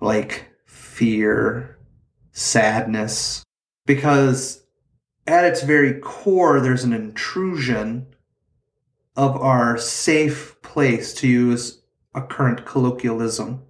like 0.00 0.46
fear, 0.66 1.78
sadness, 2.32 3.44
because 3.86 4.64
at 5.26 5.44
its 5.44 5.62
very 5.62 6.00
core, 6.00 6.60
there's 6.60 6.84
an 6.84 6.92
intrusion 6.92 8.06
of 9.16 9.36
our 9.36 9.76
safe 9.76 10.60
place, 10.62 11.12
to 11.14 11.28
use 11.28 11.82
a 12.14 12.22
current 12.22 12.64
colloquialism. 12.64 13.62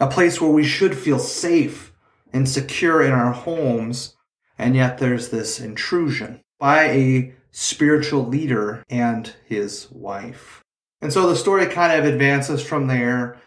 A 0.00 0.06
place 0.06 0.40
where 0.40 0.50
we 0.50 0.64
should 0.64 0.96
feel 0.96 1.18
safe 1.18 1.92
and 2.32 2.48
secure 2.48 3.02
in 3.02 3.12
our 3.12 3.32
homes, 3.32 4.14
and 4.56 4.76
yet 4.76 4.98
there's 4.98 5.30
this 5.30 5.58
intrusion 5.58 6.40
by 6.58 6.84
a 6.84 7.34
spiritual 7.50 8.26
leader 8.26 8.84
and 8.88 9.34
his 9.46 9.90
wife. 9.90 10.62
And 11.00 11.12
so 11.12 11.28
the 11.28 11.36
story 11.36 11.66
kind 11.66 11.98
of 11.98 12.04
advances 12.04 12.62
from 12.62 12.86
there 12.86 13.40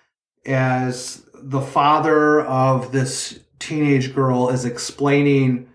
as 0.45 1.25
the 1.43 1.61
father 1.61 2.41
of 2.41 2.91
this 2.91 3.39
teenage 3.59 4.13
girl 4.13 4.49
is 4.49 4.65
explaining 4.65 5.69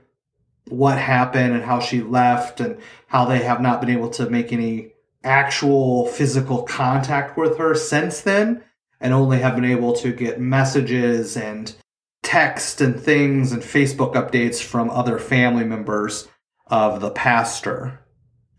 what 0.69 0.99
happened 0.99 1.55
and 1.55 1.63
how 1.63 1.81
she 1.81 2.01
left 2.03 2.61
and 2.61 2.79
how 3.07 3.25
they 3.25 3.39
have 3.39 3.61
not 3.61 3.81
been 3.81 3.91
able 3.91 4.11
to 4.11 4.29
make 4.29 4.53
any 4.53 4.93
actual 5.23 6.07
physical 6.07 6.63
contact 6.63 7.37
with 7.37 7.59
her 7.59 7.75
since 7.75 8.21
then 8.21 8.63
and 9.01 9.13
only 9.13 9.39
have 9.39 9.55
been 9.55 9.65
able 9.65 9.93
to 9.93 10.13
get 10.13 10.41
messages 10.41 11.37
and 11.37 11.75
text 12.23 12.81
and 12.81 12.99
things 12.99 13.53
and 13.53 13.63
Facebook 13.63 14.15
updates 14.15 14.61
from 14.61 14.91
other 14.91 15.19
family 15.19 15.65
members 15.65 16.29
of 16.67 17.01
the 17.01 17.11
pastor. 17.11 18.01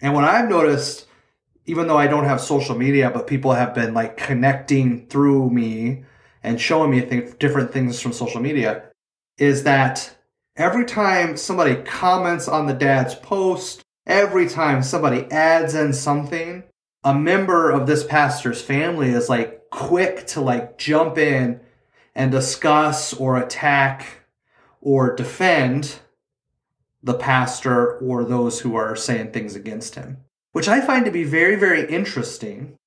And 0.02 0.14
what 0.14 0.24
I've 0.24 0.50
noticed, 0.50 1.06
even 1.66 1.88
though 1.88 1.98
I 1.98 2.08
don't 2.08 2.26
have 2.26 2.40
social 2.40 2.78
media, 2.78 3.10
but 3.10 3.28
people 3.28 3.54
have 3.54 3.74
been 3.74 3.94
like 3.94 4.16
connecting 4.16 5.08
through 5.08 5.50
me 5.50 6.06
and 6.48 6.62
showing 6.62 6.92
me 6.92 7.02
th- 7.02 7.38
different 7.40 7.74
things 7.74 8.00
from 8.00 8.14
social 8.14 8.40
media 8.40 8.84
is 9.38 9.64
that 9.64 10.16
every 10.56 10.86
time 10.86 11.36
somebody 11.36 11.76
comments 11.84 12.48
on 12.48 12.68
the 12.68 12.74
dad's 12.74 13.16
post, 13.16 13.84
every 14.06 14.48
time 14.48 14.82
somebody 14.82 15.30
adds 15.30 15.76
in 15.76 15.92
something, 15.92 16.64
a 17.04 17.14
member 17.14 17.70
of 17.70 17.86
this 17.86 18.06
pastor's 18.06 18.62
family 18.62 19.10
is 19.10 19.28
like 19.28 19.70
quick 19.72 20.26
to 20.26 20.40
like 20.40 20.78
jump 20.78 21.18
in 21.18 21.60
and 22.16 22.32
discuss 22.32 23.14
or 23.14 23.36
attack 23.36 24.06
or 24.80 25.14
defend 25.16 26.00
the 27.04 27.14
pastor 27.14 27.98
or 27.98 28.24
those 28.24 28.62
who 28.62 28.74
are 28.78 28.96
saying 28.96 29.34
things 29.34 29.54
against 29.54 29.96
him, 29.96 30.18
which 30.54 30.70
I 30.70 30.80
find 30.80 31.04
to 31.04 31.12
be 31.12 31.26
very, 31.26 31.58
very 31.58 31.86
interesting 31.90 32.78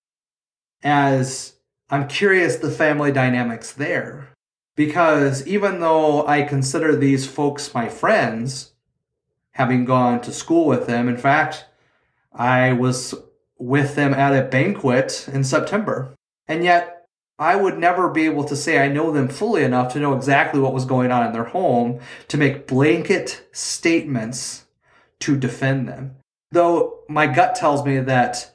as 0.83 1.60
I'm 1.91 2.07
curious 2.07 2.57
the 2.57 2.71
family 2.71 3.11
dynamics 3.11 3.73
there. 3.73 4.29
Because 4.77 5.47
even 5.47 5.81
though 5.81 6.27
I 6.27 6.43
consider 6.43 6.95
these 6.95 7.27
folks 7.27 7.75
my 7.75 7.89
friends, 7.89 8.73
having 9.53 9.85
gone 9.85 10.21
to 10.23 10.33
school 10.33 10.67
with 10.67 10.87
them, 10.87 11.09
in 11.09 11.17
fact, 11.17 11.67
I 12.33 12.73
was 12.73 13.15
with 13.59 13.97
them 13.97 14.15
at 14.15 14.33
a 14.33 14.49
banquet 14.49 15.29
in 15.33 15.45
September. 15.45 16.15
And 16.47 16.65
yet, 16.65 17.09
I 17.39 17.57
would 17.57 17.79
never 17.79 18.09
be 18.09 18.27
able 18.27 18.45
to 18.45 18.57
say 18.57 18.79
I 18.79 18.89
know 18.89 19.11
them 19.11 19.29
fully 19.29 19.65
enough 19.65 19.93
to 19.93 19.99
know 19.99 20.15
exactly 20.15 20.61
what 20.61 20.75
was 20.75 20.85
going 20.85 21.11
on 21.11 21.27
in 21.27 21.33
their 21.33 21.45
home 21.45 22.01
to 22.29 22.37
make 22.37 22.67
blanket 22.67 23.49
statements 23.53 24.67
to 25.21 25.37
defend 25.37 25.89
them. 25.89 26.17
Though 26.53 27.01
my 27.09 27.27
gut 27.27 27.55
tells 27.55 27.85
me 27.85 27.99
that 27.99 28.55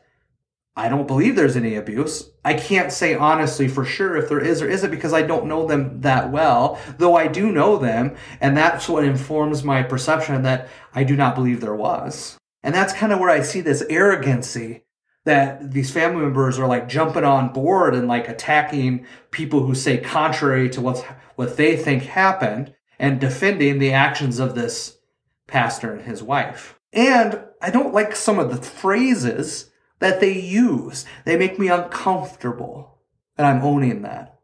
I 0.76 0.88
don't 0.88 1.08
believe 1.08 1.36
there's 1.36 1.56
any 1.56 1.76
abuse. 1.76 2.30
I 2.46 2.54
can't 2.54 2.92
say 2.92 3.16
honestly 3.16 3.68
for 3.68 3.84
sure 3.84 4.16
if 4.16 4.30
there 4.30 4.40
is 4.40 4.62
or 4.62 4.70
isn't 4.70 4.92
because 4.92 5.14
I 5.14 5.24
don't 5.24 5.48
know 5.48 5.66
them 5.66 6.02
that 6.02 6.32
well, 6.32 6.80
though 7.00 7.16
I 7.16 7.28
do 7.28 7.52
know 7.52 7.78
them, 7.78 8.16
and 8.40 8.56
that's 8.56 8.88
what 8.88 9.04
informs 9.04 9.64
my 9.64 9.82
perception 9.82 10.44
that 10.44 10.70
I 10.94 11.04
do 11.04 11.16
not 11.16 11.34
believe 11.34 11.60
there 11.60 11.76
was. 11.76 12.38
And 12.62 12.74
that's 12.74 12.94
kind 12.94 13.12
of 13.12 13.20
where 13.20 13.32
I 13.32 13.42
see 13.42 13.62
this 13.62 13.84
arrogancy 13.90 14.84
that 15.24 15.72
these 15.72 15.90
family 15.90 16.22
members 16.22 16.60
are 16.60 16.68
like 16.68 16.88
jumping 16.88 17.24
on 17.24 17.52
board 17.52 17.96
and 17.96 18.08
like 18.08 18.30
attacking 18.30 19.08
people 19.32 19.66
who 19.66 19.74
say 19.74 19.98
contrary 19.98 20.70
to 20.70 20.82
what's 20.82 21.02
what 21.36 21.58
they 21.58 21.76
think 21.76 22.04
happened 22.04 22.76
and 23.00 23.20
defending 23.20 23.80
the 23.80 23.92
actions 23.92 24.38
of 24.38 24.54
this 24.54 25.00
pastor 25.48 25.92
and 25.92 26.04
his 26.04 26.22
wife. 26.22 26.80
And 26.94 27.44
I 27.60 27.72
don't 27.72 27.94
like 27.94 28.16
some 28.16 28.38
of 28.38 28.52
the 28.52 28.62
phrases 28.62 29.72
that 30.00 30.20
they 30.20 30.38
use. 30.38 31.06
They 31.26 31.38
make 31.38 31.58
me 31.60 31.68
uncomfortable. 31.68 33.00
And 33.38 33.48
I'm 33.48 33.62
owning 33.62 34.02
that. 34.04 34.40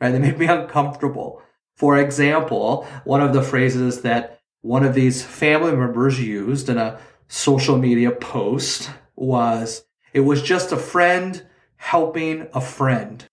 Right? 0.00 0.10
They 0.10 0.18
make 0.18 0.38
me 0.38 0.46
uncomfortable. 0.46 1.42
For 1.76 1.98
example, 1.98 2.86
one 3.04 3.20
of 3.20 3.32
the 3.32 3.42
phrases 3.42 4.02
that 4.02 4.40
one 4.62 4.84
of 4.84 4.94
these 4.94 5.22
family 5.22 5.72
members 5.72 6.20
used 6.20 6.68
in 6.68 6.78
a 6.78 6.98
social 7.28 7.76
media 7.76 8.10
post 8.10 8.90
was, 9.14 9.84
it 10.12 10.20
was 10.20 10.42
just 10.42 10.72
a 10.72 10.76
friend 10.76 11.46
helping 11.76 12.48
a 12.52 12.60
friend. 12.60 13.24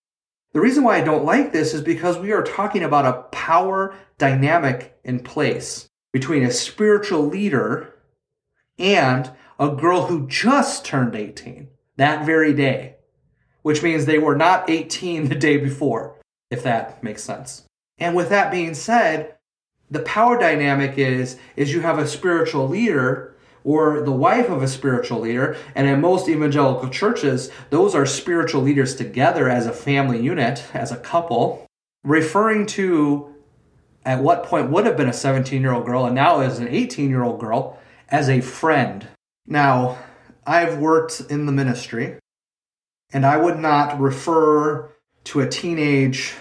The 0.54 0.62
reason 0.62 0.84
why 0.84 0.98
I 0.98 1.04
don't 1.04 1.26
like 1.26 1.52
this 1.52 1.74
is 1.74 1.82
because 1.82 2.18
we 2.18 2.32
are 2.32 2.44
talking 2.44 2.84
about 2.84 3.06
a 3.06 3.24
power 3.30 3.96
dynamic 4.18 4.96
in 5.04 5.20
place 5.20 5.90
between 6.12 6.44
a 6.44 6.52
spiritual 6.52 7.26
leader 7.26 7.96
and 8.78 9.32
a 9.60 9.70
girl 9.70 10.08
who 10.08 10.28
just 10.28 10.86
turned 10.86 11.16
18 11.16 11.68
that 11.98 12.26
very 12.26 12.54
day, 12.54 12.96
which 13.62 13.84
means 13.84 14.06
they 14.06 14.18
were 14.18 14.36
not 14.36 14.70
18 14.70 15.30
the 15.30 15.36
day 15.36 15.58
before, 15.58 16.16
if 16.50 16.64
that 16.64 17.04
makes 17.04 17.24
sense. 17.24 17.64
And 17.98 18.16
with 18.16 18.30
that 18.30 18.52
being 18.52 18.74
said, 18.74 19.36
the 19.90 20.00
power 20.00 20.40
dynamic 20.40 20.98
is 20.98 21.38
is 21.56 21.74
you 21.74 21.82
have 21.82 22.00
a 22.00 22.08
spiritual 22.08 22.68
leader 22.68 23.36
or 23.64 24.02
the 24.02 24.12
wife 24.12 24.50
of 24.50 24.62
a 24.62 24.68
spiritual 24.68 25.22
leader, 25.22 25.56
and 25.74 25.88
in 25.88 26.02
most 26.02 26.28
evangelical 26.28 26.90
churches, 26.90 27.50
those 27.70 27.96
are 27.96 28.06
spiritual 28.06 28.62
leaders 28.62 28.94
together 28.94 29.48
as 29.48 29.66
a 29.66 29.72
family 29.72 30.22
unit, 30.22 30.66
as 30.74 30.92
a 30.92 30.98
couple, 30.98 31.66
referring 32.04 32.66
to 32.66 33.34
at 34.04 34.22
what 34.22 34.44
point 34.44 34.70
would 34.70 34.86
have 34.86 34.98
been 34.98 35.08
a 35.08 35.14
17 35.14 35.62
year 35.62 35.72
old 35.72 35.86
girl 35.86 36.06
and 36.06 36.16
now 36.16 36.42
is 36.42 36.60
an 36.60 36.68
18 36.68 37.10
year 37.10 37.24
old 37.24 37.40
girl 37.40 37.80
as 38.10 38.28
a 38.28 38.42
friend 38.42 39.08
now, 39.46 39.98
I've 40.46 40.78
worked 40.78 41.22
in 41.30 41.46
the 41.46 41.52
ministry, 41.52 42.18
and 43.12 43.26
I 43.26 43.38
would 43.38 43.60
not 43.60 44.00
refer 44.00 44.90
to 45.26 45.40
a 45.42 45.50
teenage 45.50 46.36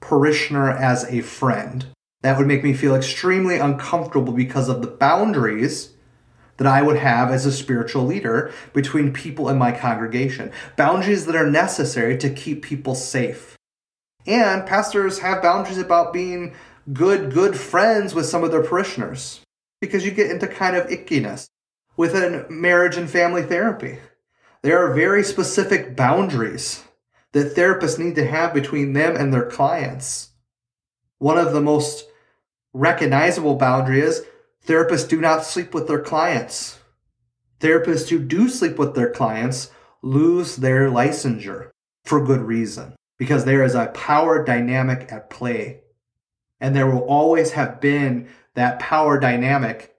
parishioner 0.00 0.70
as 0.70 1.04
a 1.04 1.20
friend. 1.20 1.86
That 2.22 2.38
would 2.38 2.46
make 2.46 2.62
me 2.62 2.72
feel 2.72 2.94
extremely 2.94 3.56
uncomfortable 3.56 4.32
because 4.32 4.68
of 4.68 4.82
the 4.82 4.88
boundaries 4.88 5.92
that 6.56 6.66
I 6.66 6.82
would 6.82 6.96
have 6.96 7.30
as 7.30 7.46
a 7.46 7.52
spiritual 7.52 8.04
leader 8.04 8.52
between 8.72 9.12
people 9.12 9.48
in 9.48 9.58
my 9.58 9.72
congregation. 9.72 10.52
Boundaries 10.76 11.26
that 11.26 11.34
are 11.34 11.50
necessary 11.50 12.16
to 12.18 12.30
keep 12.30 12.62
people 12.62 12.94
safe. 12.94 13.56
And 14.26 14.66
pastors 14.66 15.18
have 15.18 15.42
boundaries 15.42 15.78
about 15.78 16.12
being 16.12 16.54
good, 16.92 17.32
good 17.32 17.56
friends 17.56 18.14
with 18.14 18.26
some 18.26 18.44
of 18.44 18.52
their 18.52 18.62
parishioners 18.62 19.40
because 19.80 20.04
you 20.04 20.12
get 20.12 20.30
into 20.30 20.46
kind 20.46 20.76
of 20.76 20.86
ickiness 20.86 21.48
within 21.96 22.46
marriage 22.48 22.96
and 22.96 23.08
family 23.08 23.42
therapy. 23.42 23.98
There 24.62 24.78
are 24.78 24.94
very 24.94 25.24
specific 25.24 25.96
boundaries 25.96 26.84
that 27.32 27.56
therapists 27.56 27.98
need 27.98 28.14
to 28.16 28.26
have 28.26 28.54
between 28.54 28.92
them 28.92 29.16
and 29.16 29.32
their 29.32 29.48
clients. 29.48 30.30
One 31.18 31.38
of 31.38 31.52
the 31.52 31.60
most 31.60 32.06
recognizable 32.72 33.56
boundaries 33.56 34.04
is 34.04 34.26
therapists 34.66 35.08
do 35.08 35.20
not 35.20 35.44
sleep 35.44 35.74
with 35.74 35.88
their 35.88 36.00
clients. 36.00 36.78
Therapists 37.60 38.08
who 38.08 38.18
do 38.18 38.48
sleep 38.48 38.78
with 38.78 38.94
their 38.94 39.10
clients 39.10 39.70
lose 40.02 40.56
their 40.56 40.88
licensure 40.88 41.70
for 42.04 42.24
good 42.24 42.40
reason 42.40 42.94
because 43.18 43.44
there 43.44 43.62
is 43.62 43.74
a 43.74 43.86
power 43.86 44.44
dynamic 44.44 45.12
at 45.12 45.30
play. 45.30 45.80
And 46.60 46.74
there 46.74 46.90
will 46.90 47.04
always 47.04 47.52
have 47.52 47.80
been 47.80 48.28
that 48.54 48.78
power 48.78 49.18
dynamic, 49.18 49.91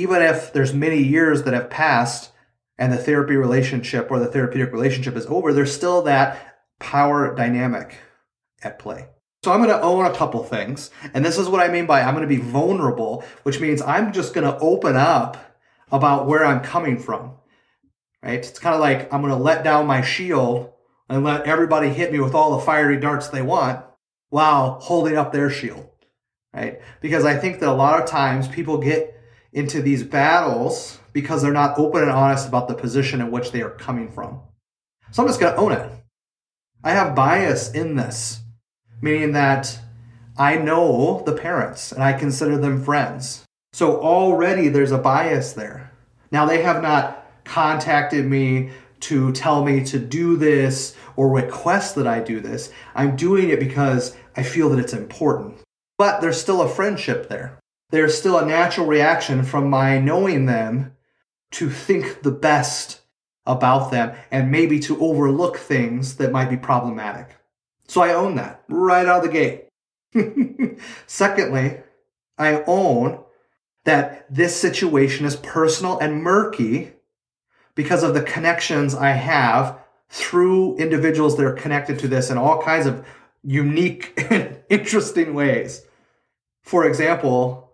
even 0.00 0.20
if 0.20 0.52
there's 0.52 0.74
many 0.74 1.02
years 1.02 1.44
that 1.44 1.54
have 1.54 1.70
passed 1.70 2.30
and 2.78 2.92
the 2.92 2.98
therapy 2.98 3.34
relationship 3.34 4.10
or 4.10 4.18
the 4.18 4.26
therapeutic 4.26 4.72
relationship 4.72 5.16
is 5.16 5.26
over, 5.26 5.52
there's 5.52 5.74
still 5.74 6.02
that 6.02 6.58
power 6.78 7.34
dynamic 7.34 7.96
at 8.62 8.78
play. 8.78 9.08
So 9.42 9.52
I'm 9.52 9.62
going 9.62 9.70
to 9.70 9.80
own 9.80 10.04
a 10.04 10.14
couple 10.14 10.42
things. 10.42 10.90
And 11.14 11.24
this 11.24 11.38
is 11.38 11.48
what 11.48 11.60
I 11.60 11.72
mean 11.72 11.86
by 11.86 12.02
I'm 12.02 12.14
going 12.14 12.28
to 12.28 12.34
be 12.34 12.42
vulnerable, 12.42 13.24
which 13.44 13.60
means 13.60 13.80
I'm 13.80 14.12
just 14.12 14.34
going 14.34 14.46
to 14.46 14.58
open 14.58 14.96
up 14.96 15.56
about 15.90 16.26
where 16.26 16.44
I'm 16.44 16.60
coming 16.60 16.98
from. 16.98 17.32
Right? 18.22 18.40
It's 18.40 18.58
kind 18.58 18.74
of 18.74 18.80
like 18.80 19.12
I'm 19.12 19.22
going 19.22 19.32
to 19.32 19.42
let 19.42 19.64
down 19.64 19.86
my 19.86 20.02
shield 20.02 20.72
and 21.08 21.24
let 21.24 21.46
everybody 21.46 21.88
hit 21.88 22.12
me 22.12 22.20
with 22.20 22.34
all 22.34 22.58
the 22.58 22.64
fiery 22.64 22.98
darts 22.98 23.28
they 23.28 23.42
want 23.42 23.84
while 24.28 24.80
holding 24.80 25.16
up 25.16 25.32
their 25.32 25.48
shield. 25.48 25.88
Right? 26.52 26.82
Because 27.00 27.24
I 27.24 27.36
think 27.36 27.60
that 27.60 27.68
a 27.68 27.72
lot 27.72 28.02
of 28.02 28.08
times 28.08 28.48
people 28.48 28.78
get 28.78 29.15
into 29.56 29.80
these 29.80 30.04
battles 30.04 31.00
because 31.14 31.42
they're 31.42 31.50
not 31.50 31.78
open 31.78 32.02
and 32.02 32.10
honest 32.10 32.46
about 32.46 32.68
the 32.68 32.74
position 32.74 33.20
in 33.20 33.30
which 33.30 33.50
they 33.50 33.62
are 33.62 33.70
coming 33.70 34.12
from. 34.12 34.38
So 35.10 35.22
I'm 35.22 35.28
just 35.28 35.40
going 35.40 35.54
to 35.54 35.58
own 35.58 35.72
it. 35.72 35.90
I 36.84 36.92
have 36.92 37.16
bias 37.16 37.72
in 37.72 37.96
this 37.96 38.40
meaning 39.00 39.32
that 39.32 39.78
I 40.36 40.56
know 40.56 41.22
the 41.24 41.32
parents 41.32 41.90
and 41.90 42.02
I 42.02 42.12
consider 42.12 42.58
them 42.58 42.84
friends. 42.84 43.44
So 43.72 44.00
already 44.00 44.68
there's 44.68 44.92
a 44.92 44.98
bias 44.98 45.54
there. 45.54 45.90
Now 46.30 46.44
they 46.44 46.62
have 46.62 46.82
not 46.82 47.26
contacted 47.44 48.26
me 48.26 48.70
to 49.00 49.32
tell 49.32 49.64
me 49.64 49.84
to 49.84 49.98
do 49.98 50.36
this 50.36 50.94
or 51.16 51.30
request 51.30 51.94
that 51.94 52.06
I 52.06 52.20
do 52.20 52.40
this. 52.40 52.70
I'm 52.94 53.16
doing 53.16 53.48
it 53.48 53.60
because 53.60 54.16
I 54.36 54.42
feel 54.42 54.68
that 54.70 54.78
it's 54.78 54.92
important. 54.92 55.58
But 55.96 56.20
there's 56.20 56.40
still 56.40 56.60
a 56.60 56.68
friendship 56.68 57.28
there. 57.28 57.58
There's 57.90 58.18
still 58.18 58.38
a 58.38 58.46
natural 58.46 58.86
reaction 58.86 59.44
from 59.44 59.70
my 59.70 59.98
knowing 59.98 60.46
them 60.46 60.96
to 61.52 61.70
think 61.70 62.22
the 62.22 62.32
best 62.32 63.00
about 63.46 63.90
them 63.90 64.16
and 64.30 64.50
maybe 64.50 64.80
to 64.80 65.00
overlook 65.00 65.56
things 65.56 66.16
that 66.16 66.32
might 66.32 66.50
be 66.50 66.56
problematic. 66.56 67.36
So 67.86 68.00
I 68.00 68.14
own 68.14 68.34
that 68.36 68.64
right 68.68 69.06
out 69.06 69.24
of 69.24 69.32
the 69.32 69.68
gate. 70.12 70.80
Secondly, 71.06 71.78
I 72.36 72.64
own 72.66 73.20
that 73.84 74.26
this 74.34 74.60
situation 74.60 75.24
is 75.24 75.36
personal 75.36 75.98
and 75.98 76.22
murky 76.22 76.92
because 77.76 78.02
of 78.02 78.14
the 78.14 78.22
connections 78.22 78.94
I 78.94 79.10
have 79.10 79.78
through 80.08 80.76
individuals 80.76 81.36
that 81.36 81.46
are 81.46 81.52
connected 81.52 81.98
to 82.00 82.08
this 82.08 82.30
in 82.30 82.38
all 82.38 82.60
kinds 82.62 82.86
of 82.86 83.06
unique 83.44 84.12
and 84.30 84.58
interesting 84.68 85.34
ways. 85.34 85.82
For 86.62 86.84
example, 86.84 87.65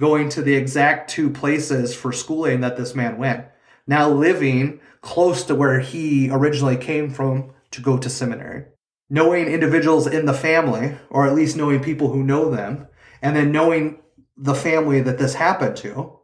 going 0.00 0.28
to 0.30 0.42
the 0.42 0.54
exact 0.54 1.10
two 1.10 1.30
places 1.30 1.94
for 1.94 2.12
schooling 2.12 2.62
that 2.62 2.76
this 2.76 2.94
man 2.96 3.18
went, 3.18 3.46
now 3.86 4.08
living 4.08 4.80
close 5.00 5.44
to 5.44 5.54
where 5.54 5.78
he 5.78 6.28
originally 6.30 6.76
came 6.76 7.10
from 7.10 7.52
to 7.70 7.80
go 7.80 7.96
to 7.96 8.10
seminary 8.10 8.64
knowing 9.10 9.48
individuals 9.48 10.06
in 10.06 10.24
the 10.24 10.32
family, 10.32 10.96
or 11.10 11.26
at 11.26 11.34
least 11.34 11.56
knowing 11.56 11.82
people 11.82 12.10
who 12.10 12.22
know 12.22 12.48
them, 12.48 12.86
and 13.20 13.34
then 13.36 13.50
knowing 13.50 13.98
the 14.36 14.54
family 14.54 15.02
that 15.02 15.18
this 15.18 15.34
happened 15.34 15.76
to, 15.76 16.16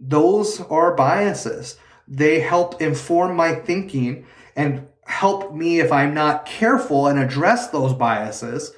those 0.00 0.60
are 0.62 0.96
biases. 0.96 1.78
They 2.08 2.40
help 2.40 2.82
inform 2.82 3.36
my 3.36 3.54
thinking 3.54 4.26
and 4.56 4.88
help 5.06 5.54
me, 5.54 5.78
if 5.78 5.92
I'm 5.92 6.12
not 6.12 6.44
careful 6.44 7.06
and 7.06 7.18
address 7.18 7.68
those 7.68 7.94
biases, 7.94 8.72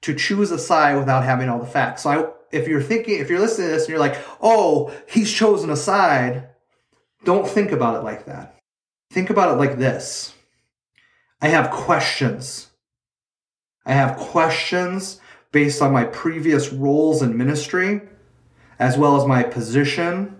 to 0.00 0.14
choose 0.14 0.50
a 0.50 0.58
side 0.58 0.96
without 0.96 1.24
having 1.24 1.48
all 1.48 1.58
the 1.58 1.66
facts. 1.66 2.02
So 2.02 2.10
I, 2.10 2.26
if 2.54 2.68
you're 2.68 2.82
thinking, 2.82 3.18
if 3.18 3.28
you're 3.28 3.40
listening 3.40 3.68
to 3.68 3.74
this 3.74 3.82
and 3.82 3.90
you're 3.90 3.98
like, 3.98 4.16
oh, 4.40 4.94
he's 5.08 5.32
chosen 5.32 5.70
a 5.70 5.76
side, 5.76 6.48
don't 7.24 7.48
think 7.48 7.72
about 7.72 7.96
it 7.96 8.04
like 8.04 8.26
that. 8.26 8.58
Think 9.10 9.30
about 9.30 9.52
it 9.52 9.58
like 9.58 9.78
this 9.78 10.34
I 11.40 11.48
have 11.48 11.70
questions 11.70 12.68
I 13.86 13.92
have 13.92 14.16
questions 14.16 15.20
based 15.52 15.82
on 15.82 15.92
my 15.92 16.04
previous 16.04 16.72
roles 16.72 17.22
in 17.22 17.36
ministry, 17.36 18.00
as 18.78 18.96
well 18.96 19.16
as 19.16 19.26
my 19.26 19.42
position 19.42 20.36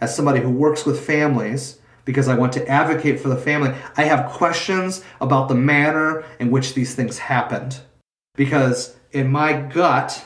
as 0.00 0.14
somebody 0.14 0.40
who 0.40 0.50
works 0.50 0.84
with 0.84 1.04
families, 1.04 1.78
because 2.04 2.28
I 2.28 2.36
want 2.36 2.52
to 2.52 2.68
advocate 2.68 3.18
for 3.18 3.28
the 3.28 3.36
family. 3.36 3.74
I 3.96 4.04
have 4.04 4.30
questions 4.30 5.02
about 5.22 5.48
the 5.48 5.54
manner 5.54 6.22
in 6.38 6.50
which 6.50 6.74
these 6.74 6.94
things 6.94 7.18
happened. 7.18 7.80
Because 8.34 8.94
in 9.10 9.32
my 9.32 9.54
gut, 9.54 10.22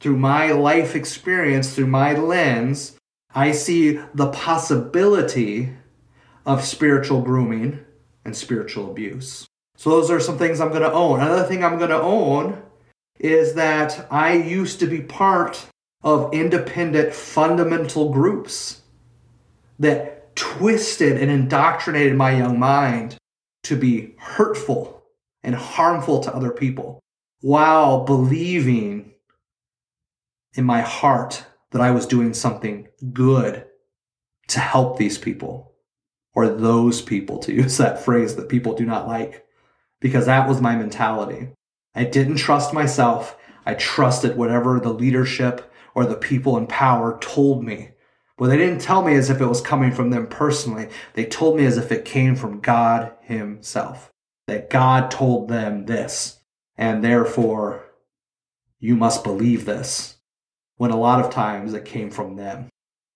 through 0.00 0.16
my 0.16 0.50
life 0.50 0.96
experience, 0.96 1.74
through 1.74 1.86
my 1.86 2.14
lens, 2.14 2.96
I 3.34 3.52
see 3.52 4.00
the 4.14 4.30
possibility 4.30 5.74
of 6.44 6.64
spiritual 6.64 7.22
grooming 7.22 7.84
and 8.24 8.36
spiritual 8.36 8.90
abuse. 8.90 9.46
So 9.76 9.90
those 9.90 10.10
are 10.10 10.20
some 10.20 10.38
things 10.38 10.60
I'm 10.60 10.70
going 10.70 10.82
to 10.82 10.92
own. 10.92 11.20
Another 11.20 11.44
thing 11.44 11.62
I'm 11.62 11.78
going 11.78 11.90
to 11.90 12.00
own 12.00 12.62
is 13.18 13.54
that 13.54 14.06
I 14.10 14.32
used 14.32 14.80
to 14.80 14.86
be 14.86 15.00
part 15.02 15.66
of 16.02 16.32
independent 16.32 17.14
fundamental 17.14 18.10
groups 18.10 18.82
that 19.78 20.34
twisted 20.34 21.20
and 21.20 21.30
indoctrinated 21.30 22.16
my 22.16 22.32
young 22.32 22.58
mind 22.58 23.16
to 23.64 23.76
be 23.76 24.14
hurtful 24.18 25.02
and 25.42 25.54
harmful 25.54 26.20
to 26.20 26.34
other 26.34 26.50
people 26.50 27.00
while 27.40 28.04
believing 28.04 29.09
in 30.54 30.64
my 30.64 30.80
heart 30.80 31.44
that 31.70 31.80
I 31.80 31.90
was 31.90 32.06
doing 32.06 32.34
something 32.34 32.88
good 33.12 33.64
to 34.48 34.60
help 34.60 34.98
these 34.98 35.18
people 35.18 35.72
or 36.34 36.48
those 36.48 37.00
people, 37.02 37.38
to 37.40 37.52
use 37.62 37.76
that 37.78 38.04
phrase 38.04 38.36
that 38.36 38.48
people 38.48 38.74
do 38.74 38.84
not 38.84 39.06
like 39.06 39.46
because 40.00 40.26
that 40.26 40.48
was 40.48 40.60
my 40.60 40.74
mentality. 40.76 41.48
I 41.94 42.04
didn't 42.04 42.36
trust 42.36 42.72
myself. 42.72 43.36
I 43.66 43.74
trusted 43.74 44.36
whatever 44.36 44.80
the 44.80 44.92
leadership 44.92 45.72
or 45.94 46.06
the 46.06 46.16
people 46.16 46.56
in 46.56 46.66
power 46.66 47.18
told 47.20 47.64
me. 47.64 47.90
But 48.38 48.48
they 48.48 48.56
didn't 48.56 48.80
tell 48.80 49.02
me 49.02 49.14
as 49.14 49.28
if 49.28 49.40
it 49.40 49.46
was 49.46 49.60
coming 49.60 49.92
from 49.92 50.10
them 50.10 50.26
personally. 50.26 50.88
They 51.12 51.26
told 51.26 51.56
me 51.56 51.66
as 51.66 51.76
if 51.76 51.92
it 51.92 52.06
came 52.06 52.36
from 52.36 52.60
God 52.60 53.12
Himself. 53.20 54.10
That 54.46 54.70
God 54.70 55.10
told 55.10 55.48
them 55.48 55.84
this. 55.84 56.40
And 56.76 57.04
therefore, 57.04 57.84
you 58.78 58.96
must 58.96 59.24
believe 59.24 59.66
this. 59.66 60.16
When 60.80 60.90
a 60.90 60.98
lot 60.98 61.22
of 61.22 61.30
times 61.30 61.74
it 61.74 61.84
came 61.84 62.10
from 62.10 62.36
them. 62.36 62.70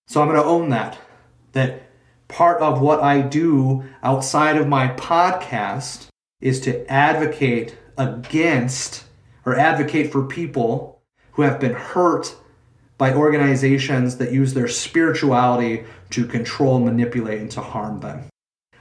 So 0.07 0.21
I'm 0.21 0.29
going 0.29 0.39
to 0.39 0.47
own 0.47 0.69
that. 0.69 0.99
That 1.53 1.81
part 2.29 2.61
of 2.61 2.83
what 2.83 3.01
I 3.01 3.23
do 3.23 3.85
outside 4.03 4.59
of 4.59 4.69
my 4.69 4.89
podcast 4.89 6.09
is 6.43 6.61
to 6.61 6.87
advocate 6.93 7.79
against 7.97 9.05
or 9.47 9.57
advocate 9.57 10.13
for 10.13 10.27
people 10.27 11.01
who 11.33 11.41
have 11.41 11.59
been 11.59 11.73
hurt 11.73 12.37
by 12.99 13.15
organizations 13.15 14.19
that 14.19 14.31
use 14.31 14.53
their 14.53 14.69
spirituality 14.69 15.85
to 16.11 16.27
control, 16.27 16.81
manipulate, 16.81 17.41
and 17.41 17.51
to 17.53 17.63
harm 17.63 18.01
them. 18.01 18.27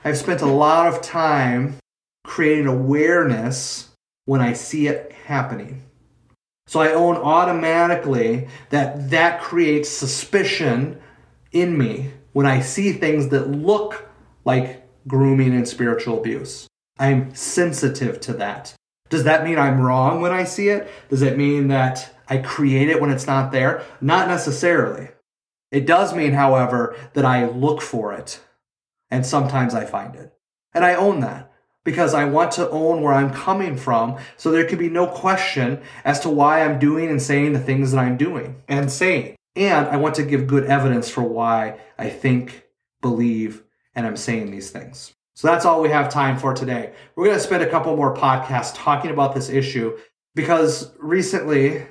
I've 0.03 0.17
spent 0.17 0.41
a 0.41 0.45
lot 0.45 0.87
of 0.87 1.01
time 1.01 1.77
creating 2.25 2.67
awareness 2.67 3.91
when 4.25 4.41
I 4.41 4.51
see 4.51 4.87
it 4.87 5.13
happening. 5.13 5.83
So 6.67 6.79
I 6.79 6.93
own 6.93 7.17
automatically 7.17 8.47
that 8.69 9.09
that 9.09 9.41
creates 9.41 9.89
suspicion 9.89 10.99
in 11.51 11.77
me 11.77 12.11
when 12.31 12.45
I 12.45 12.61
see 12.61 12.93
things 12.93 13.29
that 13.29 13.49
look 13.49 14.09
like 14.45 14.87
grooming 15.07 15.53
and 15.53 15.67
spiritual 15.67 16.17
abuse. 16.17 16.67
I'm 16.97 17.33
sensitive 17.35 18.19
to 18.21 18.33
that. 18.33 18.75
Does 19.09 19.23
that 19.25 19.43
mean 19.43 19.59
I'm 19.59 19.81
wrong 19.81 20.21
when 20.21 20.31
I 20.31 20.43
see 20.43 20.69
it? 20.69 20.89
Does 21.09 21.21
it 21.21 21.37
mean 21.37 21.67
that 21.67 22.15
I 22.27 22.37
create 22.37 22.89
it 22.89 22.99
when 22.99 23.11
it's 23.11 23.27
not 23.27 23.51
there? 23.51 23.83
Not 24.01 24.27
necessarily. 24.27 25.09
It 25.71 25.85
does 25.85 26.15
mean, 26.15 26.33
however, 26.33 26.95
that 27.13 27.25
I 27.25 27.45
look 27.47 27.81
for 27.81 28.13
it 28.13 28.41
and 29.11 29.25
sometimes 29.25 29.75
I 29.75 29.85
find 29.85 30.15
it. 30.15 30.33
And 30.73 30.83
I 30.83 30.95
own 30.95 31.19
that 31.19 31.52
because 31.83 32.13
I 32.13 32.25
want 32.25 32.51
to 32.53 32.69
own 32.69 33.01
where 33.01 33.13
I'm 33.13 33.33
coming 33.33 33.75
from 33.77 34.17
so 34.37 34.51
there 34.51 34.65
can 34.65 34.79
be 34.79 34.89
no 34.89 35.07
question 35.07 35.81
as 36.05 36.19
to 36.21 36.29
why 36.29 36.63
I'm 36.63 36.79
doing 36.79 37.09
and 37.09 37.21
saying 37.21 37.53
the 37.53 37.59
things 37.59 37.91
that 37.91 37.99
I'm 37.99 38.17
doing 38.17 38.61
and 38.67 38.91
saying. 38.91 39.35
And 39.55 39.87
I 39.87 39.97
want 39.97 40.15
to 40.15 40.23
give 40.23 40.47
good 40.47 40.65
evidence 40.65 41.09
for 41.09 41.21
why 41.21 41.79
I 41.97 42.09
think, 42.09 42.63
believe, 43.01 43.63
and 43.95 44.07
I'm 44.07 44.17
saying 44.17 44.51
these 44.51 44.71
things. 44.71 45.13
So 45.35 45.47
that's 45.47 45.65
all 45.65 45.81
we 45.81 45.89
have 45.89 46.09
time 46.09 46.37
for 46.37 46.53
today. 46.53 46.93
We're 47.15 47.25
going 47.25 47.37
to 47.37 47.43
spend 47.43 47.63
a 47.63 47.69
couple 47.69 47.95
more 47.95 48.15
podcasts 48.15 48.73
talking 48.75 49.11
about 49.11 49.33
this 49.33 49.49
issue 49.49 49.97
because 50.35 50.91
recently 50.99 51.85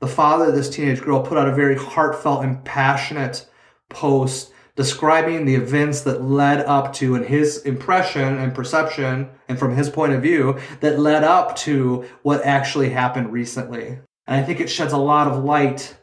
the 0.00 0.06
father 0.06 0.46
of 0.46 0.54
this 0.54 0.68
teenage 0.68 1.00
girl 1.00 1.22
put 1.22 1.38
out 1.38 1.48
a 1.48 1.54
very 1.54 1.76
heartfelt 1.76 2.44
and 2.44 2.62
passionate 2.64 3.46
post 3.88 4.52
describing 4.76 5.44
the 5.44 5.54
events 5.54 6.00
that 6.00 6.24
led 6.24 6.60
up 6.60 6.92
to, 6.94 7.14
in 7.14 7.24
his 7.24 7.58
impression 7.62 8.38
and 8.38 8.54
perception, 8.54 9.30
and 9.48 9.58
from 9.58 9.76
his 9.76 9.88
point 9.88 10.12
of 10.12 10.22
view, 10.22 10.58
that 10.80 10.98
led 10.98 11.22
up 11.22 11.54
to 11.56 12.04
what 12.22 12.44
actually 12.44 12.90
happened 12.90 13.32
recently. 13.32 13.98
And 14.26 14.40
I 14.40 14.42
think 14.42 14.60
it 14.60 14.70
sheds 14.70 14.92
a 14.92 14.98
lot 14.98 15.28
of 15.28 15.44
light, 15.44 15.96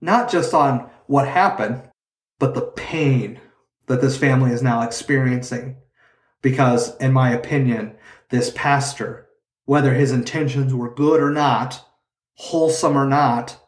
not 0.00 0.30
just 0.30 0.54
on 0.54 0.88
what 1.06 1.28
happened, 1.28 1.82
but 2.38 2.54
the 2.54 2.62
pain 2.62 3.40
that 3.86 4.00
this 4.00 4.16
family 4.16 4.52
is 4.52 4.62
now 4.62 4.82
experiencing. 4.82 5.76
Because, 6.40 6.96
in 6.98 7.12
my 7.12 7.30
opinion, 7.30 7.94
this 8.30 8.50
pastor, 8.54 9.28
whether 9.66 9.94
his 9.94 10.12
intentions 10.12 10.72
were 10.72 10.94
good 10.94 11.20
or 11.20 11.30
not, 11.30 11.86
wholesome 12.36 12.96
or 12.96 13.06
not, 13.06 13.58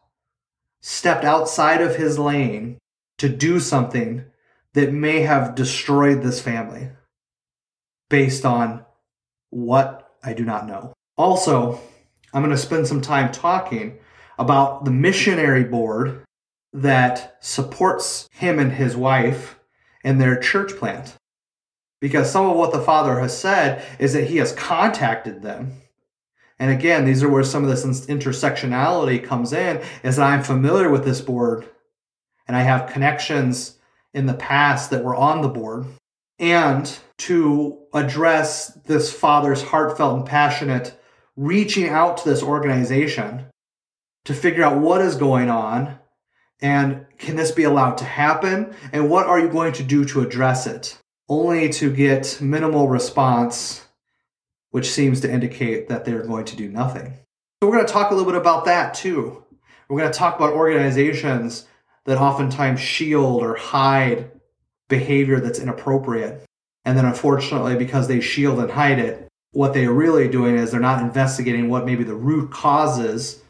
stepped 0.81 1.25
outside 1.25 1.81
of 1.83 1.97
his 1.97 2.19
lane 2.19 2.79
to 3.19 3.29
do 3.29 3.61
something 3.61 4.25
that 4.77 4.93
may 4.93 5.23
have 5.23 5.55
destroyed 5.55 6.23
this 6.23 6.39
family 6.39 6.91
based 8.11 8.45
on 8.45 8.85
what 9.49 10.13
I 10.23 10.35
do 10.35 10.45
not 10.45 10.67
know. 10.67 10.93
Also, 11.17 11.81
I'm 12.35 12.43
going 12.43 12.55
to 12.55 12.61
spend 12.61 12.87
some 12.87 13.01
time 13.01 13.33
talking 13.33 13.99
about 14.39 14.85
the 14.85 14.91
missionary 14.91 15.65
board 15.65 16.23
that 16.75 17.39
supports 17.41 18.29
him 18.33 18.59
and 18.59 18.73
his 18.73 18.95
wife 18.95 19.59
in 20.05 20.19
their 20.19 20.39
church 20.39 20.77
plant. 20.77 21.17
Because 22.03 22.31
some 22.31 22.45
of 22.45 22.59
what 22.59 22.73
the 22.73 22.83
father 22.83 23.19
has 23.21 23.37
said 23.37 23.83
is 23.99 24.13
that 24.13 24.29
he 24.29 24.37
has 24.37 24.53
contacted 24.53 25.41
them. 25.41 25.81
And 26.59 26.71
again, 26.71 27.07
these 27.07 27.23
are 27.23 27.31
where 27.31 27.45
some 27.45 27.65
of 27.65 27.71
this 27.71 28.05
intersectionality 28.07 29.25
comes 29.25 29.55
in, 29.55 29.83
is 30.03 30.17
that 30.17 30.31
I'm 30.31 30.43
familiar 30.43 30.91
with 30.91 31.07
this 31.07 31.23
board 31.23 31.67
and 32.47 32.55
I 32.55 32.61
have 32.61 32.93
connections 32.93 33.76
in 34.17 34.25
the 34.25 34.35
past 34.35 34.91
that 34.91 35.05
were 35.05 35.15
on 35.15 35.43
the 35.43 35.49
board 35.49 35.85
and 36.39 36.99
to 37.19 37.79
address 37.93 38.69
this 38.87 39.13
father's 39.13 39.63
heartfelt 39.63 40.17
and 40.17 40.27
passionate 40.27 40.99
reaching 41.37 41.91
out 41.91 42.17
to 42.17 42.29
this 42.29 42.43
organization 42.43 43.45
to 44.25 44.33
figure 44.33 44.65
out 44.65 44.81
what 44.81 45.03
is 45.03 45.17
going 45.17 45.51
on 45.51 45.99
and 46.63 47.05
can 47.19 47.37
this 47.37 47.51
be 47.51 47.65
allowed 47.65 47.99
to 47.99 48.05
happen 48.05 48.75
and 48.91 49.11
what 49.11 49.27
are 49.27 49.39
you 49.39 49.51
going 49.51 49.75
to 49.75 49.83
do 49.83 50.07
to 50.07 50.23
address 50.23 50.67
it? 50.67 50.99
Only 51.29 51.69
to 51.75 51.93
get 51.93 52.39
minimal 52.41 52.89
response 52.89 53.87
which 54.71 54.91
seems 54.91 55.21
to 55.21 55.31
indicate 55.31 55.89
that 55.89 56.05
they're 56.05 56.27
going 56.27 56.45
to 56.47 56.57
do 56.57 56.69
nothing. 56.71 57.13
So 57.61 57.69
we're 57.69 57.77
going 57.77 57.87
to 57.87 57.93
talk 57.93 58.11
a 58.11 58.15
little 58.15 58.31
bit 58.31 58.41
about 58.41 58.65
that 58.65 58.95
too. 58.95 59.45
We're 59.89 60.01
going 60.01 60.13
to 60.13 60.19
talk 60.19 60.37
about 60.37 60.53
organizations 60.53 61.67
that 62.07 62.19
oftentimes 62.19 62.81
shield 62.81 63.43
or 63.43 63.57
hide 63.57 64.31
behavior 64.89 65.41
that's 65.41 65.59
inappropriate. 65.59 66.43
And 66.85 66.97
then 66.97 67.05
unfortunately, 67.05 67.77
because 67.77 68.09
they 68.09 68.21
shield 68.21 68.61
and 68.61 68.71
hide 68.71 68.99
it, 68.99 69.29
what 69.53 69.75
they're 69.75 69.93
really 69.93 70.29
doing 70.29 70.57
is 70.57 70.71
they're 70.71 70.81
not 70.81 71.03
investigating 71.03 71.69
what 71.69 71.85
maybe 71.85 72.05
the 72.05 72.15
root 72.15 72.51
causes 72.51 73.43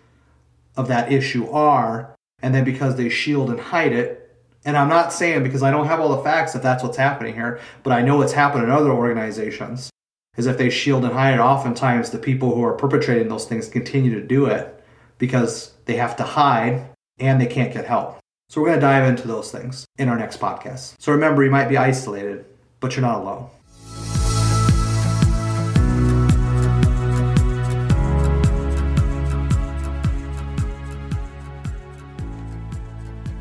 of 0.77 0.89
that 0.89 1.13
issue 1.13 1.49
are. 1.51 2.15
And 2.43 2.55
then 2.55 2.65
because 2.65 2.97
they 2.97 3.09
shield 3.09 3.51
and 3.51 3.61
hide 3.61 3.93
it, 3.93 4.23
and 4.65 4.77
I'm 4.77 4.89
not 4.89 5.13
saying 5.13 5.43
because 5.43 5.63
I 5.63 5.71
don't 5.71 5.87
have 5.87 6.01
all 6.01 6.17
the 6.17 6.23
facts 6.23 6.53
that 6.53 6.63
that's 6.63 6.83
what's 6.83 6.97
happening 6.97 7.35
here, 7.35 7.61
but 7.83 7.93
I 7.93 8.03
know 8.03 8.21
it's 8.23 8.33
happened 8.33 8.65
in 8.65 8.71
other 8.71 8.91
organizations. 8.91 9.91
Is 10.37 10.47
if 10.47 10.59
they 10.59 10.69
shield 10.69 11.05
and 11.05 11.15
hide 11.15 11.35
it, 11.35 11.41
oftentimes 11.41 12.11
the 12.11 12.19
people 12.19 12.55
who 12.55 12.63
are 12.63 12.75
perpetrating 12.75 13.29
those 13.29 13.47
things 13.47 13.69
continue 13.69 14.15
to 14.15 14.27
do 14.27 14.47
it 14.47 14.85
because 15.19 15.73
they 15.87 15.97
have 15.97 16.17
to 16.17 16.25
hide 16.25 16.91
and 17.19 17.41
they 17.41 17.47
can't 17.47 17.73
get 17.73 17.87
help. 17.87 18.19
So 18.49 18.61
we're 18.61 18.69
going 18.69 18.79
to 18.79 18.87
dive 18.87 19.09
into 19.09 19.27
those 19.27 19.51
things 19.51 19.87
in 19.99 20.09
our 20.09 20.17
next 20.17 20.39
podcast. 20.39 20.95
So 21.01 21.11
remember, 21.11 21.43
you 21.43 21.51
might 21.51 21.69
be 21.69 21.77
isolated, 21.77 22.45
but 22.79 22.95
you're 22.95 23.03
not 23.03 23.21
alone. 23.21 23.51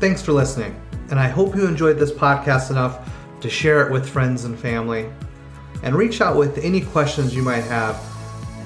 Thanks 0.00 0.22
for 0.22 0.32
listening, 0.32 0.78
and 1.10 1.20
I 1.20 1.28
hope 1.28 1.54
you 1.54 1.66
enjoyed 1.66 1.98
this 1.98 2.10
podcast 2.10 2.70
enough 2.70 3.08
to 3.40 3.48
share 3.48 3.86
it 3.86 3.92
with 3.92 4.08
friends 4.08 4.44
and 4.44 4.58
family. 4.58 5.08
And 5.84 5.94
reach 5.94 6.20
out 6.20 6.36
with 6.36 6.58
any 6.58 6.80
questions 6.80 7.32
you 7.32 7.42
might 7.42 7.62
have 7.62 8.04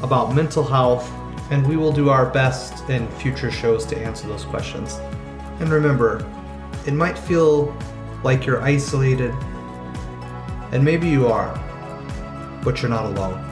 about 0.03 0.35
mental 0.35 0.65
health, 0.65 1.07
and 1.51 1.67
we 1.67 1.77
will 1.77 1.93
do 1.93 2.09
our 2.09 2.31
best 2.31 2.89
in 2.89 3.07
future 3.13 3.51
shows 3.51 3.85
to 3.87 3.99
answer 3.99 4.27
those 4.27 4.45
questions. 4.45 4.99
And 5.61 5.69
remember, 5.69 6.27
it 6.87 6.95
might 6.95 7.19
feel 7.19 7.77
like 8.25 8.47
you're 8.47 8.63
isolated, 8.63 9.35
and 10.73 10.85
maybe 10.85 11.09
you 11.09 11.29
are, 11.29 11.53
but 12.65 12.81
you're 12.81 12.91
not 12.91 13.05
alone. 13.05 13.50